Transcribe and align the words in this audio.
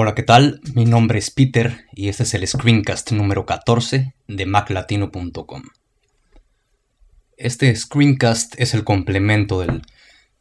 Hola, 0.00 0.14
¿qué 0.14 0.22
tal? 0.22 0.60
Mi 0.76 0.84
nombre 0.84 1.18
es 1.18 1.32
Peter 1.32 1.86
y 1.92 2.08
este 2.08 2.22
es 2.22 2.32
el 2.32 2.46
screencast 2.46 3.10
número 3.10 3.46
14 3.46 4.14
de 4.28 4.46
maclatino.com. 4.46 5.62
Este 7.36 7.74
screencast 7.74 8.54
es 8.58 8.74
el 8.74 8.84
complemento 8.84 9.58
del, 9.58 9.82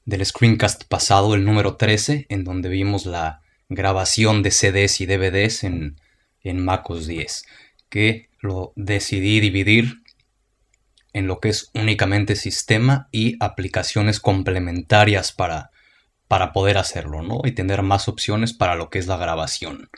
del, 0.05 0.23
screencast 0.23 0.83
pasado, 0.83 1.33
el 1.33 1.43
número 1.43 1.75
13, 1.75 2.27
en 2.29 2.43
donde 2.43 2.69
vimos 2.69 3.07
la 3.07 3.41
grabación 3.67 4.43
de 4.43 4.51
CDs 4.51 5.01
y 5.01 5.07
DVDs 5.07 5.63
en, 5.63 5.99
en 6.43 6.63
MacOS 6.63 7.07
10, 7.07 7.43
que 7.89 8.29
lo 8.41 8.73
decidí 8.75 9.39
dividir 9.39 10.03
en 11.13 11.25
lo 11.25 11.39
que 11.39 11.49
es 11.49 11.71
únicamente 11.73 12.35
sistema 12.35 13.09
y 13.11 13.37
aplicaciones 13.39 14.19
complementarias 14.19 15.31
para 15.31 15.71
para 16.27 16.51
poder 16.51 16.77
hacerlo, 16.77 17.21
¿no? 17.21 17.41
Y 17.43 17.51
tener 17.51 17.81
más 17.83 18.07
opciones 18.07 18.53
para 18.53 18.75
lo 18.75 18.89
que 18.89 18.99
es 18.99 19.07
la 19.07 19.17
grabación. 19.17 19.89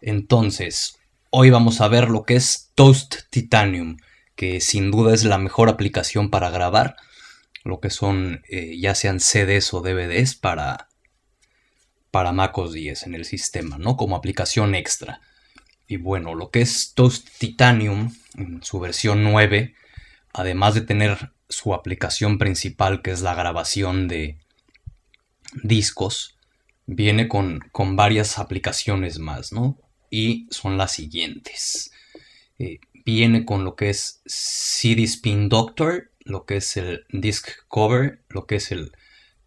Entonces, 0.00 0.98
hoy 1.30 1.50
vamos 1.50 1.80
a 1.80 1.88
ver 1.88 2.08
lo 2.08 2.24
que 2.24 2.36
es 2.36 2.70
Toast 2.74 3.16
Titanium, 3.30 3.98
que 4.34 4.60
sin 4.60 4.90
duda 4.90 5.14
es 5.14 5.24
la 5.24 5.38
mejor 5.38 5.68
aplicación 5.68 6.30
para 6.30 6.50
grabar, 6.50 6.96
lo 7.64 7.80
que 7.80 7.90
son 7.90 8.42
eh, 8.48 8.78
ya 8.78 8.94
sean 8.94 9.20
CDs 9.20 9.74
o 9.74 9.80
DVDs 9.80 10.34
para, 10.34 10.88
para 12.10 12.32
MacOS 12.32 12.72
10 12.72 13.04
en 13.04 13.14
el 13.14 13.24
sistema, 13.24 13.78
¿no? 13.78 13.96
Como 13.96 14.16
aplicación 14.16 14.74
extra. 14.74 15.20
Y 15.86 15.96
bueno, 15.96 16.34
lo 16.34 16.50
que 16.50 16.60
es 16.60 16.92
Toast 16.94 17.28
Titanium, 17.38 18.14
en 18.36 18.62
su 18.62 18.78
versión 18.78 19.22
9, 19.24 19.74
además 20.32 20.74
de 20.74 20.82
tener 20.82 21.32
su 21.48 21.74
aplicación 21.74 22.38
principal, 22.38 23.02
que 23.02 23.10
es 23.10 23.22
la 23.22 23.34
grabación 23.34 24.06
de, 24.06 24.38
discos 25.62 26.38
viene 26.86 27.28
con, 27.28 27.60
con 27.70 27.96
varias 27.96 28.38
aplicaciones 28.38 29.18
más, 29.18 29.52
¿no? 29.52 29.78
Y 30.10 30.46
son 30.50 30.78
las 30.78 30.92
siguientes. 30.92 31.92
Eh, 32.58 32.80
viene 33.04 33.44
con 33.44 33.64
lo 33.64 33.76
que 33.76 33.90
es 33.90 34.22
CD 34.24 35.02
Spin 35.04 35.48
Doctor, 35.48 36.10
lo 36.20 36.46
que 36.46 36.56
es 36.56 36.76
el 36.76 37.04
Disc 37.10 37.48
Cover, 37.68 38.22
lo 38.28 38.46
que 38.46 38.56
es 38.56 38.72
el 38.72 38.92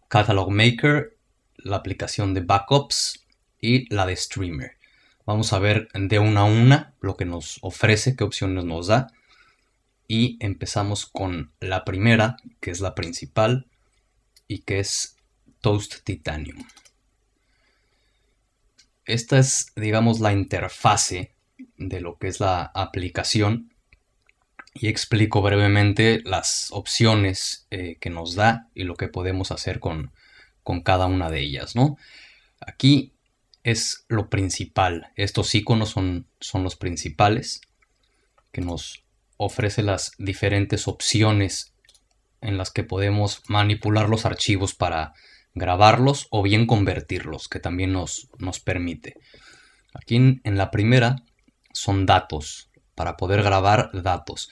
Catalog 0.08 0.50
Maker, 0.50 1.16
la 1.56 1.76
aplicación 1.76 2.32
de 2.32 2.42
Backups 2.42 3.24
y 3.60 3.92
la 3.92 4.06
de 4.06 4.16
Streamer. 4.16 4.76
Vamos 5.26 5.52
a 5.52 5.58
ver 5.58 5.88
de 5.94 6.18
una 6.18 6.42
a 6.42 6.44
una 6.44 6.94
lo 7.00 7.16
que 7.16 7.24
nos 7.24 7.58
ofrece, 7.62 8.14
qué 8.14 8.24
opciones 8.24 8.64
nos 8.64 8.86
da. 8.86 9.08
Y 10.06 10.36
empezamos 10.40 11.06
con 11.06 11.52
la 11.60 11.84
primera, 11.84 12.36
que 12.60 12.70
es 12.70 12.80
la 12.80 12.94
principal 12.94 13.66
y 14.46 14.58
que 14.58 14.80
es 14.80 15.16
Toast 15.62 16.04
Titanium. 16.04 16.62
Esta 19.06 19.38
es, 19.38 19.72
digamos, 19.74 20.20
la 20.20 20.32
interfase 20.32 21.32
de 21.78 22.00
lo 22.00 22.18
que 22.18 22.28
es 22.28 22.40
la 22.40 22.70
aplicación 22.74 23.72
y 24.74 24.88
explico 24.88 25.40
brevemente 25.40 26.20
las 26.24 26.68
opciones 26.72 27.66
eh, 27.70 27.96
que 28.00 28.10
nos 28.10 28.34
da 28.34 28.68
y 28.74 28.84
lo 28.84 28.96
que 28.96 29.08
podemos 29.08 29.50
hacer 29.50 29.80
con, 29.80 30.12
con 30.62 30.82
cada 30.82 31.06
una 31.06 31.30
de 31.30 31.40
ellas, 31.40 31.74
¿no? 31.76 31.96
Aquí 32.60 33.12
es 33.64 34.04
lo 34.08 34.28
principal. 34.28 35.12
Estos 35.16 35.54
iconos 35.54 35.90
son, 35.90 36.26
son 36.40 36.64
los 36.64 36.76
principales 36.76 37.60
que 38.50 38.60
nos 38.60 39.04
ofrece 39.36 39.82
las 39.82 40.12
diferentes 40.18 40.88
opciones 40.88 41.72
en 42.40 42.58
las 42.58 42.70
que 42.70 42.82
podemos 42.82 43.42
manipular 43.48 44.08
los 44.08 44.26
archivos 44.26 44.74
para 44.74 45.14
grabarlos 45.54 46.26
o 46.30 46.42
bien 46.42 46.66
convertirlos, 46.66 47.48
que 47.48 47.60
también 47.60 47.92
nos, 47.92 48.28
nos 48.38 48.60
permite. 48.60 49.16
Aquí 49.94 50.16
en, 50.16 50.40
la 50.44 50.70
primera 50.70 51.16
son 51.72 52.06
datos, 52.06 52.70
para 52.94 53.16
poder 53.16 53.42
grabar 53.42 53.90
datos. 53.92 54.50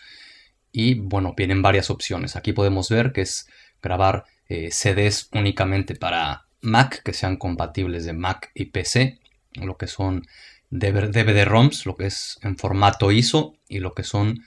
Y 0.72 0.94
bueno, 0.94 1.34
vienen 1.37 1.62
varias 1.62 1.91
opciones. 1.91 2.37
Aquí 2.37 2.53
podemos 2.53 2.89
ver 2.89 3.12
que 3.12 3.22
es 3.22 3.49
grabar 3.83 4.25
eh, 4.49 4.71
CDs 4.71 5.28
únicamente 5.33 5.94
para 5.94 6.47
Mac, 6.60 7.03
que 7.03 7.12
sean 7.12 7.37
compatibles 7.37 8.05
de 8.05 8.12
Mac 8.12 8.50
y 8.55 8.66
PC, 8.66 9.19
lo 9.55 9.77
que 9.77 9.87
son 9.87 10.27
DVD-ROMs, 10.71 11.87
lo 11.87 11.97
que 11.97 12.06
es 12.06 12.39
en 12.43 12.56
formato 12.56 13.10
ISO, 13.10 13.55
y 13.69 13.78
lo 13.78 13.94
que 13.94 14.05
son 14.05 14.44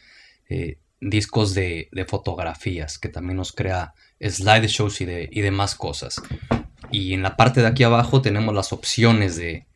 eh, 0.49 0.77
discos 1.09 1.53
de, 1.53 1.89
fotografías, 2.07 2.97
que 2.97 3.09
también 3.09 3.37
nos 3.37 3.51
crea 3.51 3.93
slideshows 4.21 5.01
y, 5.01 5.05
de, 5.05 5.29
y 5.31 5.41
demás 5.41 5.75
cosas. 5.75 6.21
Y 6.91 7.13
en 7.13 7.23
la 7.23 7.35
parte 7.35 7.61
de 7.61 7.67
aquí 7.67 7.83
abajo 7.83 8.21
tenemos 8.21 8.53
las 8.53 8.71
opciones 8.73 9.35
de 9.35 9.67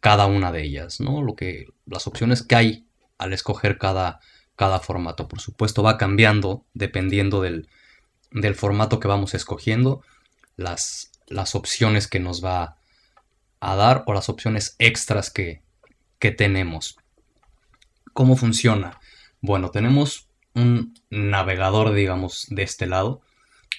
cada 0.00 0.26
una 0.26 0.52
de 0.52 0.62
ellas, 0.62 1.00
¿no? 1.00 1.22
Lo 1.22 1.34
que, 1.34 1.66
las 1.86 2.06
opciones 2.06 2.42
que 2.42 2.54
hay 2.54 2.86
al 3.18 3.32
escoger 3.32 3.78
cada, 3.78 4.20
cada 4.54 4.78
formato. 4.78 5.26
Por 5.28 5.40
supuesto 5.40 5.82
va 5.82 5.98
cambiando 5.98 6.64
dependiendo 6.74 7.40
del, 7.40 7.68
del 8.30 8.54
formato 8.54 9.00
que 9.00 9.08
vamos 9.08 9.34
escogiendo, 9.34 10.02
las, 10.56 11.10
las 11.26 11.54
opciones 11.54 12.08
que 12.08 12.20
nos 12.20 12.44
va 12.44 12.76
a 13.60 13.74
dar 13.74 14.04
o 14.06 14.12
las 14.12 14.28
opciones 14.28 14.76
extras 14.78 15.30
que, 15.30 15.62
que 16.18 16.30
tenemos. 16.30 16.96
¿Cómo 18.12 18.36
funciona? 18.36 19.00
Bueno, 19.40 19.70
tenemos 19.70 20.25
un 20.56 20.94
navegador, 21.10 21.92
digamos, 21.92 22.46
de 22.48 22.62
este 22.62 22.86
lado, 22.86 23.20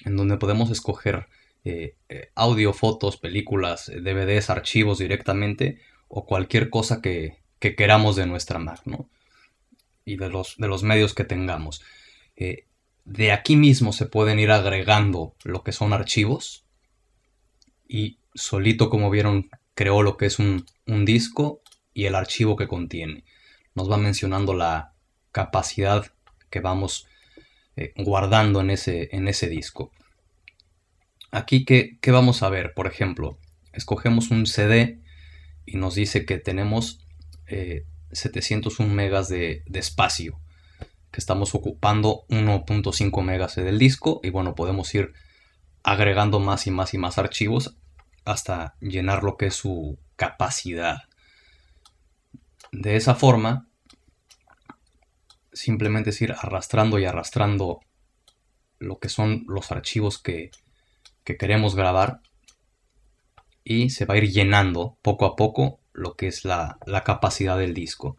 en 0.04 0.16
donde 0.16 0.38
podemos 0.38 0.70
escoger 0.70 1.26
eh, 1.64 1.96
eh, 2.08 2.30
audio, 2.34 2.72
fotos, 2.72 3.16
películas, 3.16 3.88
eh, 3.88 4.00
DVDs, 4.00 4.48
archivos 4.48 4.98
directamente 4.98 5.80
o 6.06 6.24
cualquier 6.24 6.70
cosa 6.70 7.02
que, 7.02 7.38
queramos 7.58 8.14
de 8.16 8.26
nuestra 8.26 8.60
Mac. 8.60 8.80
Y 10.04 10.16
de 10.16 10.30
los, 10.30 10.56
de 10.56 10.68
los 10.68 10.84
medios 10.84 11.12
que 11.12 11.24
tengamos. 11.24 11.82
de 13.04 13.32
aquí 13.32 13.56
mismo 13.56 13.92
se 13.92 14.06
pueden 14.06 14.38
ir 14.38 14.50
agregando 14.50 15.34
lo 15.44 15.62
que 15.64 15.72
son 15.72 15.92
archivos 15.92 16.64
y 17.88 18.18
solito, 18.34 18.88
como 18.88 19.10
vieron, 19.10 19.50
creó 19.74 20.02
lo 20.02 20.16
que 20.16 20.26
es 20.26 20.38
un, 20.38 20.64
un 20.86 21.04
disco 21.04 21.60
y 21.92 22.04
el 22.04 22.14
archivo 22.14 22.56
que 22.56 22.68
contiene. 22.68 23.24
Nos 23.74 23.90
va 23.90 23.96
mencionando 23.96 24.54
la 24.54 24.94
capacidad 25.32 26.12
que 26.50 26.60
vamos 26.60 27.06
eh, 27.76 27.92
guardando 27.96 28.60
en 28.60 28.70
ese, 28.70 29.08
en 29.12 29.28
ese 29.28 29.48
disco. 29.48 29.92
Aquí, 31.30 31.64
¿qué, 31.64 31.98
vamos 32.10 32.42
a 32.42 32.48
ver? 32.48 32.74
Por 32.74 32.86
ejemplo, 32.86 33.38
escogemos 33.72 34.30
un 34.30 34.46
CD 34.46 34.98
y 35.64 35.76
nos 35.76 35.94
dice 35.94 36.24
que 36.24 36.38
tenemos 36.38 37.06
701 38.10 38.90
eh, 38.90 38.94
megas 38.94 39.28
de, 39.28 39.62
de, 39.66 39.78
espacio, 39.78 40.40
que 41.12 41.20
estamos 41.20 41.54
ocupando 41.54 42.24
1.5 42.30 43.22
megas 43.22 43.54
del 43.54 43.78
disco 43.78 44.20
y 44.24 44.30
bueno, 44.30 44.56
podemos 44.56 44.92
ir 44.94 45.12
agregando 45.84 46.40
más 46.40 46.66
y 46.66 46.72
más 46.72 46.94
y 46.94 46.98
más 46.98 47.16
archivos 47.16 47.76
hasta 48.24 48.74
llenar 48.80 49.22
lo 49.22 49.36
que 49.36 49.46
es 49.46 49.54
su 49.54 49.98
capacidad. 50.16 51.04
De 52.72 52.96
esa 52.96 53.14
forma, 53.14 53.67
simplemente 55.58 56.10
es 56.10 56.22
ir 56.22 56.32
arrastrando 56.32 56.98
y 56.98 57.04
arrastrando 57.04 57.80
lo 58.78 58.98
que 58.98 59.08
son 59.08 59.44
los 59.48 59.72
archivos 59.72 60.18
que, 60.18 60.50
queremos 61.24 61.74
grabar 61.74 62.20
y 63.62 63.90
se 63.90 64.06
va 64.06 64.14
a 64.14 64.16
ir 64.16 64.30
llenando 64.30 64.96
poco 65.02 65.26
a 65.26 65.36
poco 65.36 65.78
lo 65.92 66.14
que 66.14 66.26
es 66.26 66.46
la, 66.46 66.78
capacidad 67.04 67.58
del 67.58 67.74
disco. 67.74 68.16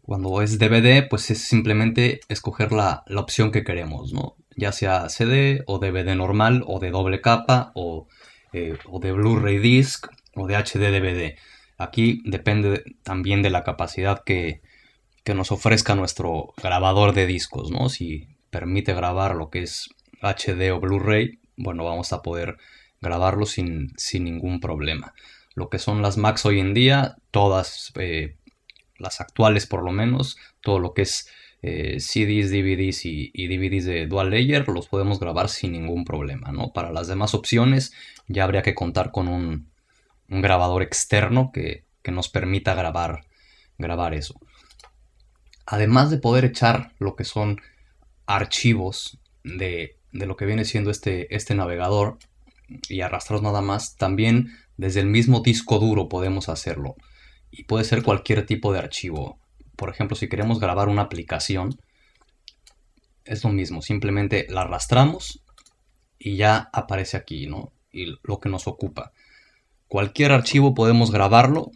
Cuando 0.00 0.40
es 0.40 0.58
DVD, 0.58 1.06
pues 1.06 1.30
es 1.30 1.42
simplemente 1.42 2.20
escoger 2.30 2.72
la, 2.72 3.04
opción 3.14 3.50
que 3.52 3.62
queremos, 3.62 4.14
¿no? 4.14 4.36
Ya 4.56 4.72
sea 4.72 5.10
CD 5.10 5.64
o 5.66 5.78
DVD 5.78 6.16
normal 6.16 6.64
o 6.66 6.78
de 6.78 6.90
doble 6.90 7.20
capa 7.20 7.72
o, 7.74 8.08
eh, 8.54 8.78
o 8.86 9.00
de 9.00 9.12
Blu-ray 9.12 9.58
disc 9.58 10.06
o 10.34 10.46
de 10.46 10.56
HD 10.56 10.90
DVD. 10.90 11.36
Aquí 11.76 12.22
depende 12.24 12.84
también 13.02 13.42
de 13.42 13.50
la 13.50 13.64
capacidad 13.64 14.24
que, 14.24 14.62
que 15.28 15.34
nos 15.34 15.52
ofrezca 15.52 15.94
nuestro 15.94 16.54
grabador 16.56 17.12
de 17.12 17.26
discos, 17.26 17.70
¿no? 17.70 17.90
Si 17.90 18.28
permite 18.48 18.94
grabar 18.94 19.34
lo 19.34 19.50
que 19.50 19.62
es 19.62 19.90
HD 20.22 20.72
o 20.72 20.80
Blu-ray, 20.80 21.38
bueno, 21.54 21.84
vamos 21.84 22.14
a 22.14 22.22
poder 22.22 22.56
grabarlo 23.02 23.44
sin, 23.44 23.92
ningún 24.14 24.58
problema. 24.58 25.12
Lo 25.54 25.68
que 25.68 25.78
son 25.78 26.00
las 26.00 26.16
Macs 26.16 26.46
hoy 26.46 26.60
en 26.60 26.72
día, 26.72 27.16
todas 27.30 27.92
eh, 27.96 28.36
las 28.96 29.20
actuales 29.20 29.66
por 29.66 29.84
lo 29.84 29.92
menos, 29.92 30.38
todo 30.62 30.78
lo 30.78 30.94
que 30.94 31.02
es 31.02 31.28
eh, 31.60 32.00
CDs, 32.00 32.50
DVDs 32.50 33.04
y, 33.04 33.30
DVDs 33.48 33.84
de 33.84 34.06
dual 34.06 34.30
layer, 34.30 34.66
los 34.66 34.88
podemos 34.88 35.20
grabar 35.20 35.50
sin 35.50 35.72
ningún 35.72 36.06
problema, 36.06 36.52
¿no? 36.52 36.72
Para 36.72 36.90
las 36.90 37.06
demás 37.06 37.34
opciones 37.34 37.92
ya 38.28 38.44
habría 38.44 38.62
que 38.62 38.74
contar 38.74 39.10
con 39.10 39.28
un, 39.28 39.68
grabador 40.26 40.82
externo 40.82 41.50
que, 41.52 41.84
que, 42.02 42.12
nos 42.12 42.30
permita 42.30 42.74
grabar, 42.74 43.26
grabar 43.76 44.14
eso 44.14 44.40
además 45.70 46.10
de 46.10 46.16
poder 46.16 46.46
echar 46.46 46.92
lo 46.98 47.14
que 47.14 47.24
son 47.24 47.60
archivos 48.24 49.18
de, 49.44 49.96
lo 50.12 50.34
que 50.34 50.46
viene 50.46 50.64
siendo 50.64 50.90
este, 50.90 51.34
este 51.34 51.54
navegador 51.54 52.18
y 52.88 53.02
arrastrarlos 53.02 53.42
nada 53.42 53.60
más, 53.60 53.96
también 53.96 54.56
Desde 54.78 55.00
el 55.00 55.06
mismo 55.06 55.40
disco 55.40 55.78
duro 55.78 56.08
podemos 56.08 56.48
hacerlo. 56.48 56.94
Y 57.50 57.64
puede 57.64 57.84
ser 57.84 58.02
cualquier 58.02 58.46
tipo 58.46 58.72
de 58.72 58.78
archivo. 58.78 59.40
Por 59.76 59.90
ejemplo, 59.90 60.16
si 60.16 60.28
queremos 60.28 60.60
grabar 60.60 60.88
una 60.88 61.02
aplicación, 61.02 61.76
es 63.24 63.42
lo 63.42 63.50
mismo. 63.50 63.82
Simplemente 63.82 64.46
la 64.48 64.62
arrastramos 64.62 65.42
y 66.18 66.36
ya 66.36 66.70
aparece 66.72 67.16
aquí, 67.16 67.46
¿no? 67.46 67.72
Y 67.92 68.18
lo 68.22 68.38
que 68.38 68.48
nos 68.48 68.68
ocupa. 68.68 69.12
Cualquier 69.88 70.32
archivo 70.32 70.74
podemos 70.74 71.10
grabarlo. 71.10 71.72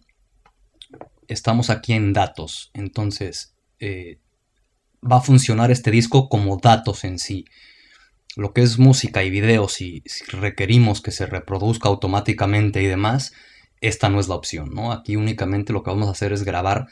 Estamos 1.27 1.71
aquí 1.71 1.93
en 1.93 2.13
datos. 2.13 2.71
Entonces, 2.73 3.52
eh, 3.83 4.21
va 5.03 5.17
a 5.17 5.21
funcionar 5.21 5.73
este 5.73 5.91
disco 5.91 6.29
como 6.29 6.57
datos 6.57 7.03
en 7.03 7.19
sí. 7.19 7.47
Lo 8.37 8.53
que 8.55 8.63
es 8.63 8.79
música 8.79 9.25
y 9.25 9.31
video, 9.31 9.69
si, 9.69 10.05
requerimos 10.29 11.03
que 11.03 11.11
se 11.11 11.27
reproduzca 11.27 11.89
automáticamente 11.89 12.81
y 12.81 12.87
demás, 12.87 13.35
esta 13.81 14.09
no 14.09 14.21
es 14.21 14.29
la 14.29 14.37
opción, 14.37 14.71
¿no? 14.73 14.93
Aquí 14.93 15.17
únicamente 15.17 15.73
lo 15.73 15.83
que 15.83 15.91
vamos 15.91 16.07
a 16.07 16.13
hacer 16.13 16.33
es 16.33 16.45
grabar 16.45 16.87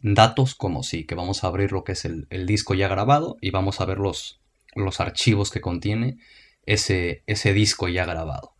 datos 0.00 0.54
como 0.54 0.82
si, 0.82 1.04
que 1.04 1.14
vamos 1.14 1.44
a 1.44 1.48
abrir 1.48 1.72
lo 1.72 1.84
que 1.84 1.92
es 1.92 2.06
el, 2.06 2.26
disco 2.46 2.72
ya 2.72 2.88
grabado 2.88 3.36
y 3.42 3.50
vamos 3.50 3.82
a 3.82 3.84
ver 3.84 3.98
los, 3.98 4.40
los 4.74 4.98
archivos 4.98 5.50
que 5.50 5.60
contiene 5.60 6.16
ese, 6.64 7.22
ese 7.26 7.52
disco 7.52 7.86
ya 7.88 8.06
grabado. 8.06 8.54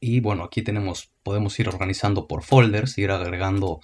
Y 0.00 0.18
bueno, 0.18 0.42
aquí 0.42 0.62
tenemos, 0.62 1.12
podemos 1.22 1.58
ir 1.60 1.68
organizando 1.68 2.26
por 2.26 2.42
folders, 2.42 2.98
ir 2.98 3.12
agregando 3.12 3.80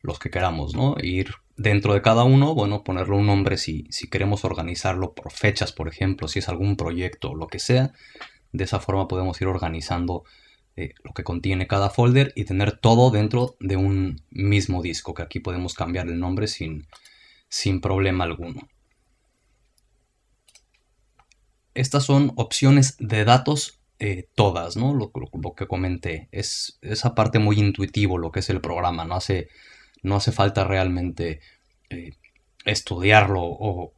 los 0.00 0.20
que 0.20 0.30
queramos, 0.30 0.76
¿no? 0.76 0.94
Ir 1.02 1.34
dentro 1.56 1.94
de 1.94 2.02
cada 2.02 2.24
uno, 2.24 2.54
bueno, 2.54 2.84
ponerle 2.84 3.16
un 3.16 3.26
nombre 3.26 3.56
si, 3.56 3.86
si 3.90 4.08
queremos 4.08 4.44
organizarlo 4.44 5.14
por 5.14 5.32
fechas, 5.32 5.72
por 5.72 5.88
ejemplo, 5.88 6.28
si 6.28 6.40
es 6.40 6.48
algún 6.48 6.76
proyecto 6.76 7.30
o 7.30 7.34
lo 7.34 7.46
que 7.46 7.58
sea. 7.58 7.92
De 8.52 8.64
esa 8.64 8.80
forma 8.80 9.08
podemos 9.08 9.40
ir 9.40 9.48
organizando 9.48 10.24
eh, 10.76 10.94
lo 11.04 11.12
que 11.12 11.22
contiene 11.22 11.68
cada 11.68 11.90
folder 11.90 12.32
y 12.34 12.44
tener 12.44 12.78
todo 12.78 13.10
dentro 13.10 13.56
de 13.60 13.76
un 13.76 14.22
mismo 14.30 14.82
disco, 14.82 15.14
que 15.14 15.22
aquí 15.22 15.38
podemos 15.38 15.74
cambiar 15.74 16.08
el 16.08 16.18
nombre 16.18 16.48
sin, 16.48 16.86
sin 17.48 17.80
problema 17.80 18.24
alguno. 18.24 18.68
Estas 21.74 22.04
son 22.04 22.32
opciones 22.36 22.96
de 22.98 23.24
datos 23.24 23.80
eh, 24.00 24.28
todas, 24.34 24.76
¿no? 24.76 24.92
Lo, 24.94 25.12
que 25.54 25.66
comenté. 25.66 26.28
Es 26.32 26.78
esa 26.82 27.14
parte 27.14 27.38
muy 27.38 27.58
intuitivo 27.58 28.18
lo 28.18 28.32
que 28.32 28.40
es 28.40 28.50
el 28.50 28.60
programa. 28.60 29.04
No 29.04 29.14
hace, 29.14 29.48
no 30.04 30.16
hace 30.16 30.30
falta 30.30 30.62
realmente 30.64 31.40
eh, 31.90 32.12
estudiarlo 32.64 33.40
o, 33.42 33.92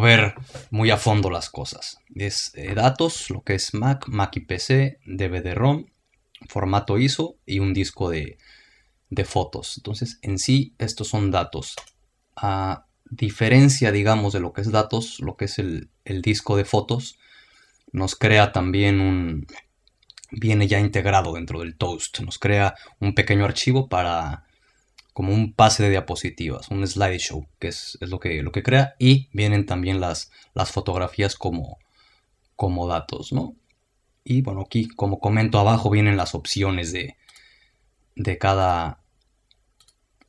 ver 0.00 0.34
muy 0.70 0.90
a 0.90 0.96
fondo 0.96 1.30
las 1.30 1.48
cosas. 1.48 1.98
Es 2.14 2.52
eh, 2.54 2.74
datos, 2.74 3.30
lo 3.30 3.42
que 3.42 3.54
es 3.54 3.74
Mac, 3.74 4.08
Mac 4.08 4.34
y 4.36 4.40
PC, 4.40 4.98
DVD-ROM, 5.04 5.86
formato 6.48 6.98
ISO 6.98 7.36
y 7.46 7.60
un 7.60 7.72
disco 7.72 8.10
de, 8.10 8.38
de, 9.10 9.24
fotos. 9.24 9.76
Entonces, 9.76 10.18
en 10.22 10.38
sí, 10.38 10.74
estos 10.78 11.08
son 11.08 11.30
datos. 11.30 11.76
A 12.34 12.86
diferencia, 13.04 13.92
digamos, 13.92 14.32
de 14.32 14.40
lo 14.40 14.52
que 14.52 14.62
es 14.62 14.72
datos, 14.72 15.20
lo 15.20 15.36
que 15.36 15.44
es 15.44 15.58
el, 15.60 15.90
el 16.04 16.22
disco 16.22 16.56
de 16.56 16.64
fotos, 16.64 17.18
nos 17.92 18.16
crea 18.16 18.50
también 18.50 19.00
un... 19.00 19.46
viene 20.32 20.66
ya 20.66 20.80
integrado 20.80 21.34
dentro 21.34 21.60
del 21.60 21.76
toast, 21.76 22.20
nos 22.20 22.38
crea 22.38 22.74
un 22.98 23.14
pequeño 23.14 23.44
archivo 23.44 23.88
para 23.88 24.46
como 25.20 25.34
un 25.34 25.52
pase 25.52 25.82
de 25.82 25.90
diapositivas, 25.90 26.70
un 26.70 26.86
slideshow, 26.88 27.46
que 27.58 27.68
es, 27.68 27.98
lo, 28.00 28.18
que, 28.18 28.42
lo 28.42 28.52
que 28.52 28.62
crea, 28.62 28.94
y 28.98 29.28
vienen 29.34 29.66
también 29.66 30.00
las, 30.00 30.30
las 30.54 30.72
fotografías 30.72 31.36
como, 31.36 31.76
como 32.56 32.88
datos, 32.88 33.30
¿no? 33.30 33.54
Y 34.24 34.40
bueno, 34.40 34.62
aquí 34.62 34.88
como 34.88 35.20
comento 35.20 35.58
abajo 35.58 35.90
vienen 35.90 36.16
las 36.16 36.34
opciones 36.34 36.90
de, 36.92 37.18
de, 38.16 38.38
cada, 38.38 39.02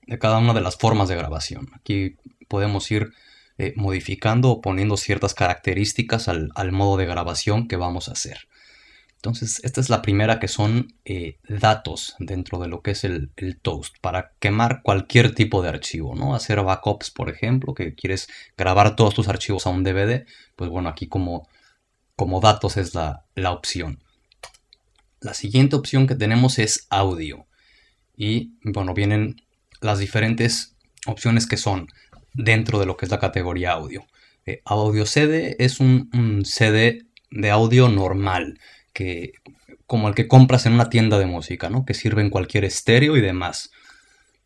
de 0.08 0.20
cada 0.20 0.40
una 0.40 0.54
de 0.54 0.60
las 0.60 0.76
formas 0.76 1.08
de 1.08 1.16
grabación. 1.16 1.70
Aquí 1.74 2.18
podemos 2.50 2.92
ir 2.92 3.14
eh, 3.58 3.72
modificando 3.78 4.50
o 4.50 4.60
poniendo 4.60 4.98
ciertas 4.98 5.34
características 5.34 6.28
al, 6.28 6.72
modo 6.74 6.98
de 6.98 7.06
grabación 7.06 7.70
que 7.70 7.78
vamos 7.78 8.10
a 8.10 8.12
hacer. 8.12 8.50
Entonces, 9.22 9.62
esta 9.64 9.82
es 9.82 9.90
la 9.90 10.02
primera 10.02 10.40
que 10.40 10.48
son 10.48 10.96
eh, 11.06 11.38
datos 11.48 12.16
dentro 12.18 12.58
de 12.58 12.68
lo 12.68 12.82
que 12.82 12.92
es 12.92 13.04
el, 13.04 13.30
toast 13.62 13.96
para 14.02 14.34
quemar 14.40 14.82
cualquier 14.82 15.36
tipo 15.36 15.62
de 15.62 15.70
archivo, 15.70 16.16
¿no? 16.16 16.34
Hacer 16.34 16.62
backups, 16.64 17.12
por 17.12 17.30
ejemplo, 17.30 17.76
que 17.76 17.94
quieres 17.94 18.28
grabar 18.58 18.96
todos 18.96 19.14
tus 19.14 19.28
archivos 19.28 19.68
a 19.68 19.70
un 19.70 19.84
DVD, 19.84 20.26
pues 20.56 20.72
bueno, 20.72 20.90
aquí 20.90 21.08
como, 21.08 21.48
como 22.16 22.40
datos 22.40 22.78
es 22.78 22.96
la, 22.96 23.26
la 23.36 23.52
opción. 23.52 24.00
La 25.20 25.36
siguiente 25.36 25.76
opción 25.76 26.08
que 26.08 26.16
tenemos 26.16 26.58
es 26.58 26.88
audio. 26.90 27.46
Y 28.18 28.54
bueno, 28.64 28.96
vienen 28.96 29.36
las 29.82 30.00
diferentes 30.00 30.76
opciones 31.06 31.46
que 31.46 31.58
son 31.58 31.88
dentro 32.34 32.80
de 32.80 32.86
lo 32.88 32.98
que 32.98 33.06
es 33.06 33.12
la 33.12 33.20
categoría 33.20 33.74
audio. 33.74 34.06
Eh, 34.46 34.62
audio 34.66 35.06
CD 35.06 35.56
es 35.60 35.80
un, 35.80 36.44
CD 36.46 37.06
de 37.30 37.52
audio 37.52 37.88
normal, 37.88 38.60
que, 38.94 39.34
como 39.86 40.08
el 40.08 40.16
que 40.16 40.28
compras 40.28 40.66
en 40.66 40.74
una 40.74 40.90
tienda 40.90 41.20
de 41.20 41.26
música, 41.26 41.70
¿no? 41.70 41.86
que 41.86 41.94
sirve 41.94 42.22
en 42.22 42.30
cualquier 42.30 42.66
estéreo 42.66 43.18
y 43.18 43.22
demás. 43.22 43.72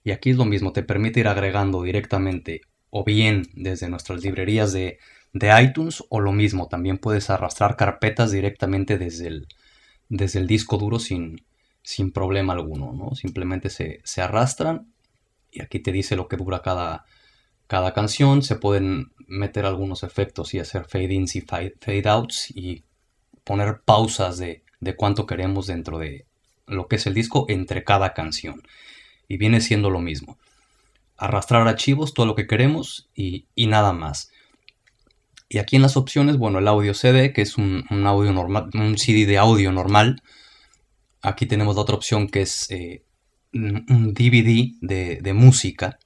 Y 0.03 0.11
aquí 0.11 0.29
es 0.29 0.37
lo 0.37 0.45
mismo, 0.45 0.71
te 0.73 0.83
permite 0.83 1.19
ir 1.19 1.27
agregando 1.27 1.81
directamente 1.81 2.61
o 2.89 3.03
bien 3.03 3.47
desde 3.53 3.89
nuestras 3.89 4.23
librerías 4.23 4.71
de, 4.71 4.99
iTunes 5.61 6.01
o 6.07 6.21
lo 6.21 6.31
mismo, 6.31 6.69
también 6.69 6.97
puedes 6.97 7.29
arrastrar 7.29 7.75
carpetas 7.75 8.31
directamente 8.31 8.97
desde 8.97 9.27
el, 9.27 9.47
desde 10.07 10.39
el 10.39 10.47
disco 10.47 10.77
duro 10.77 10.97
sin, 10.97 11.43
sin 11.81 12.13
problema 12.13 12.53
alguno, 12.53 12.93
¿no? 12.93 13.15
Simplemente 13.15 13.69
se, 13.69 13.99
se 14.05 14.21
arrastran 14.21 14.93
y 15.51 15.61
aquí 15.61 15.79
te 15.79 15.91
dice 15.91 16.15
lo 16.15 16.29
que 16.29 16.37
dura 16.37 16.61
cada, 16.61 17.03
cada 17.67 17.93
canción, 17.93 18.43
se 18.43 18.55
pueden 18.55 19.11
meter 19.27 19.65
algunos 19.65 20.03
efectos 20.03 20.53
y 20.53 20.59
hacer 20.59 20.85
fade-ins 20.85 21.35
y 21.35 21.41
fade-outs 21.41 22.51
y 22.51 22.84
poner 23.45 23.81
pausas 23.85 24.37
de, 24.37 24.63
cuánto 24.97 25.25
queremos 25.25 25.67
dentro 25.67 25.97
de 25.97 26.25
lo 26.67 26.87
que 26.87 26.97
es 26.97 27.05
el 27.05 27.13
disco 27.13 27.45
entre 27.47 27.85
cada 27.85 28.13
canción. 28.13 28.61
Y 29.27 29.37
viene 29.37 29.61
siendo 29.61 29.89
lo 29.89 30.01
mismo. 30.01 30.37
Arrastrar 31.17 31.67
archivos, 31.67 32.13
todo 32.13 32.25
lo 32.25 32.35
que 32.35 32.47
queremos 32.47 33.09
y, 33.15 33.45
nada 33.55 33.93
más. 33.93 34.31
Y 35.47 35.59
aquí 35.59 35.77
en 35.77 35.83
las 35.83 35.95
opciones, 35.95 36.37
bueno, 36.37 36.59
el 36.59 36.67
audio 36.67 36.93
CD, 36.93 37.31
que 37.31 37.43
es 37.43 37.57
un, 37.57 37.85
audio 38.05 38.33
normal, 38.33 38.69
un 38.73 38.97
CD 38.97 39.25
de 39.25 39.37
audio 39.37 39.71
normal. 39.71 40.21
Aquí 41.21 41.45
tenemos 41.45 41.75
la 41.75 41.83
otra 41.83 41.95
opción 41.95 42.27
que 42.27 42.41
es 42.41 42.69
eh, 42.71 43.03
un 43.53 44.13
DVD 44.13 44.73
de, 44.81 45.19
de 45.21 45.33
música 45.33 45.97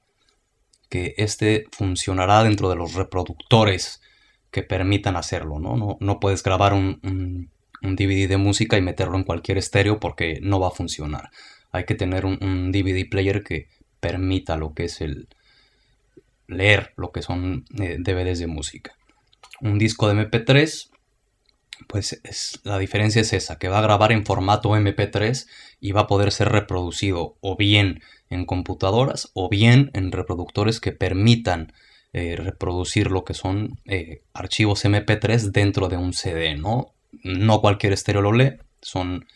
que 0.88 1.14
este 1.16 1.66
funcionará 1.72 2.42
dentro 2.42 2.68
de 2.68 2.76
los 2.76 2.94
reproductores 2.94 4.00
que 4.50 4.62
permitan 4.62 5.16
hacerlo, 5.16 5.58
¿no? 5.58 5.96
No, 6.00 6.20
puedes 6.20 6.42
grabar 6.42 6.74
un, 6.74 7.50
DVD 7.82 8.28
de 8.28 8.36
música 8.36 8.76
y 8.76 8.82
meterlo 8.82 9.16
en 9.16 9.24
cualquier 9.24 9.58
estéreo 9.58 10.00
porque 10.00 10.40
no 10.42 10.60
va 10.60 10.68
a 10.68 10.72
funcionar. 10.72 11.30
Hay 11.72 11.84
que 11.84 11.94
tener 11.94 12.26
un, 12.26 12.72
DVD 12.72 13.08
player 13.08 13.42
que 13.42 13.68
permita 14.00 14.56
lo 14.56 14.74
que 14.74 14.84
es 14.84 15.00
el 15.00 15.28
leer 16.46 16.92
lo 16.96 17.12
que 17.12 17.22
son 17.22 17.64
eh, 17.78 17.96
DVDs 18.00 18.40
de 18.40 18.48
música. 18.48 18.96
Un 19.60 19.78
disco 19.78 20.08
de 20.08 20.14
MP3, 20.14 20.90
pues 21.86 22.20
es, 22.24 22.60
la 22.64 22.78
diferencia 22.78 23.22
es 23.22 23.32
esa, 23.32 23.58
que 23.58 23.68
va 23.68 23.78
a 23.78 23.82
grabar 23.82 24.10
en 24.10 24.26
formato 24.26 24.70
MP3 24.70 25.46
y 25.80 25.92
va 25.92 26.02
a 26.02 26.06
poder 26.06 26.32
ser 26.32 26.48
reproducido 26.48 27.36
o 27.40 27.56
bien 27.56 28.02
en 28.30 28.46
computadoras 28.46 29.30
o 29.34 29.48
bien 29.48 29.90
en 29.94 30.10
reproductores 30.10 30.80
que 30.80 30.92
permitan 30.92 31.72
eh, 32.12 32.36
reproducir 32.36 33.10
lo 33.10 33.24
que 33.24 33.34
son 33.34 33.78
eh, 33.84 34.22
archivos 34.32 34.84
MP3 34.84 35.52
dentro 35.52 35.88
de 35.88 35.96
un 35.96 36.12
CD, 36.12 36.56
¿no? 36.56 36.92
No 37.22 37.60
cualquier 37.60 37.92
estéreo 37.92 38.22
lo 38.22 38.32
lee, 38.32 38.56
son 38.82 39.26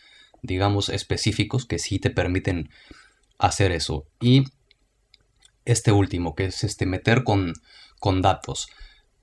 digamos 0.41 0.89
específicos 0.89 1.65
que 1.65 1.79
sí 1.79 1.99
te 1.99 2.09
permiten 2.09 2.69
hacer 3.37 3.71
eso. 3.71 4.05
Y 4.19 4.43
este 5.65 5.91
último, 5.91 6.35
que 6.35 6.45
es 6.45 6.63
este 6.63 6.85
meter 6.85 7.23
con, 7.23 7.53
con 7.99 8.21
datos, 8.21 8.67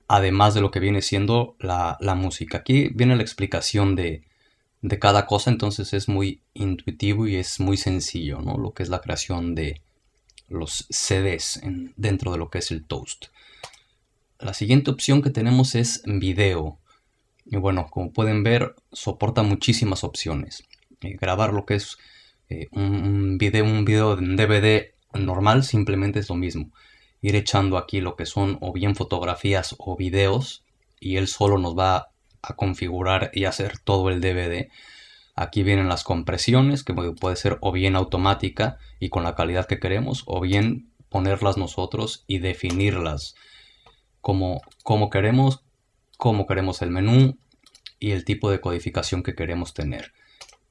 además 0.07 0.53
de 0.53 0.61
lo 0.61 0.71
que 0.71 0.79
viene 0.79 1.01
siendo 1.01 1.55
la, 1.59 1.97
la 1.99 2.15
música. 2.15 2.59
Aquí 2.59 2.89
viene 2.93 3.15
la 3.15 3.23
explicación 3.23 3.95
de, 3.95 4.23
de 4.81 4.99
cada 4.99 5.25
cosa, 5.25 5.49
entonces 5.49 5.93
es 5.93 6.09
muy 6.09 6.41
intuitivo 6.53 7.27
y 7.27 7.37
es 7.37 7.59
muy 7.59 7.77
sencillo, 7.77 8.41
¿no? 8.41 8.57
Lo 8.57 8.73
que 8.73 8.83
es 8.83 8.89
la 8.89 9.01
creación 9.01 9.55
de 9.55 9.81
los 10.49 10.85
CDs 10.89 11.61
dentro 11.95 12.31
de 12.31 12.37
lo 12.37 12.49
que 12.49 12.59
es 12.59 12.71
el 12.71 12.85
toast. 12.85 13.27
La 14.43 14.53
siguiente 14.53 14.91
opción 14.91 15.21
que 15.21 15.29
tenemos 15.29 15.73
es 15.73 16.03
video. 16.05 16.77
Y 17.45 17.55
bueno, 17.55 17.87
como 17.89 18.11
pueden 18.11 18.43
ver, 18.43 18.75
soporta 18.91 19.41
muchísimas 19.41 20.03
opciones. 20.03 20.65
Eh, 20.99 21.15
grabar 21.15 21.53
lo 21.53 21.65
que 21.65 21.75
es 21.75 21.97
eh, 22.49 22.67
un, 22.73 23.37
video, 23.37 23.63
un 23.63 23.85
video 23.85 24.17
en 24.17 24.35
DVD 24.35 24.95
normal 25.13 25.63
simplemente 25.63 26.19
es 26.19 26.27
lo 26.27 26.35
mismo. 26.35 26.71
Ir 27.21 27.37
echando 27.37 27.77
aquí 27.77 28.01
lo 28.01 28.17
que 28.17 28.25
son 28.25 28.57
o 28.59 28.73
bien 28.73 28.97
fotografías 28.97 29.77
o 29.79 29.95
videos 29.95 30.65
y 30.99 31.15
él 31.15 31.29
solo 31.29 31.57
nos 31.57 31.79
va 31.79 32.09
a 32.41 32.55
configurar 32.57 33.31
y 33.33 33.45
hacer 33.45 33.77
todo 33.79 34.09
el 34.09 34.19
DVD. 34.19 34.67
Aquí 35.35 35.63
vienen 35.63 35.87
las 35.87 36.03
compresiones, 36.03 36.83
que 36.83 36.93
puede 36.93 37.37
ser 37.37 37.59
o 37.61 37.71
bien 37.71 37.95
automática 37.95 38.77
y 38.99 39.07
con 39.07 39.23
la 39.23 39.35
calidad 39.35 39.67
que 39.67 39.79
queremos, 39.79 40.23
o 40.25 40.41
bien 40.41 40.91
ponerlas 41.07 41.55
nosotros 41.55 42.25
y 42.27 42.39
definirlas 42.39 43.35
como, 44.23 44.61
como 44.83 45.09
queremos, 45.09 45.65
cómo 46.17 46.47
queremos 46.47 46.81
el 46.81 46.91
menú 46.91 47.37
y 47.99 48.11
el 48.11 48.23
tipo 48.23 48.49
de 48.49 48.61
codificación 48.61 49.21
que 49.21 49.35
queremos 49.35 49.73
tener. 49.73 50.13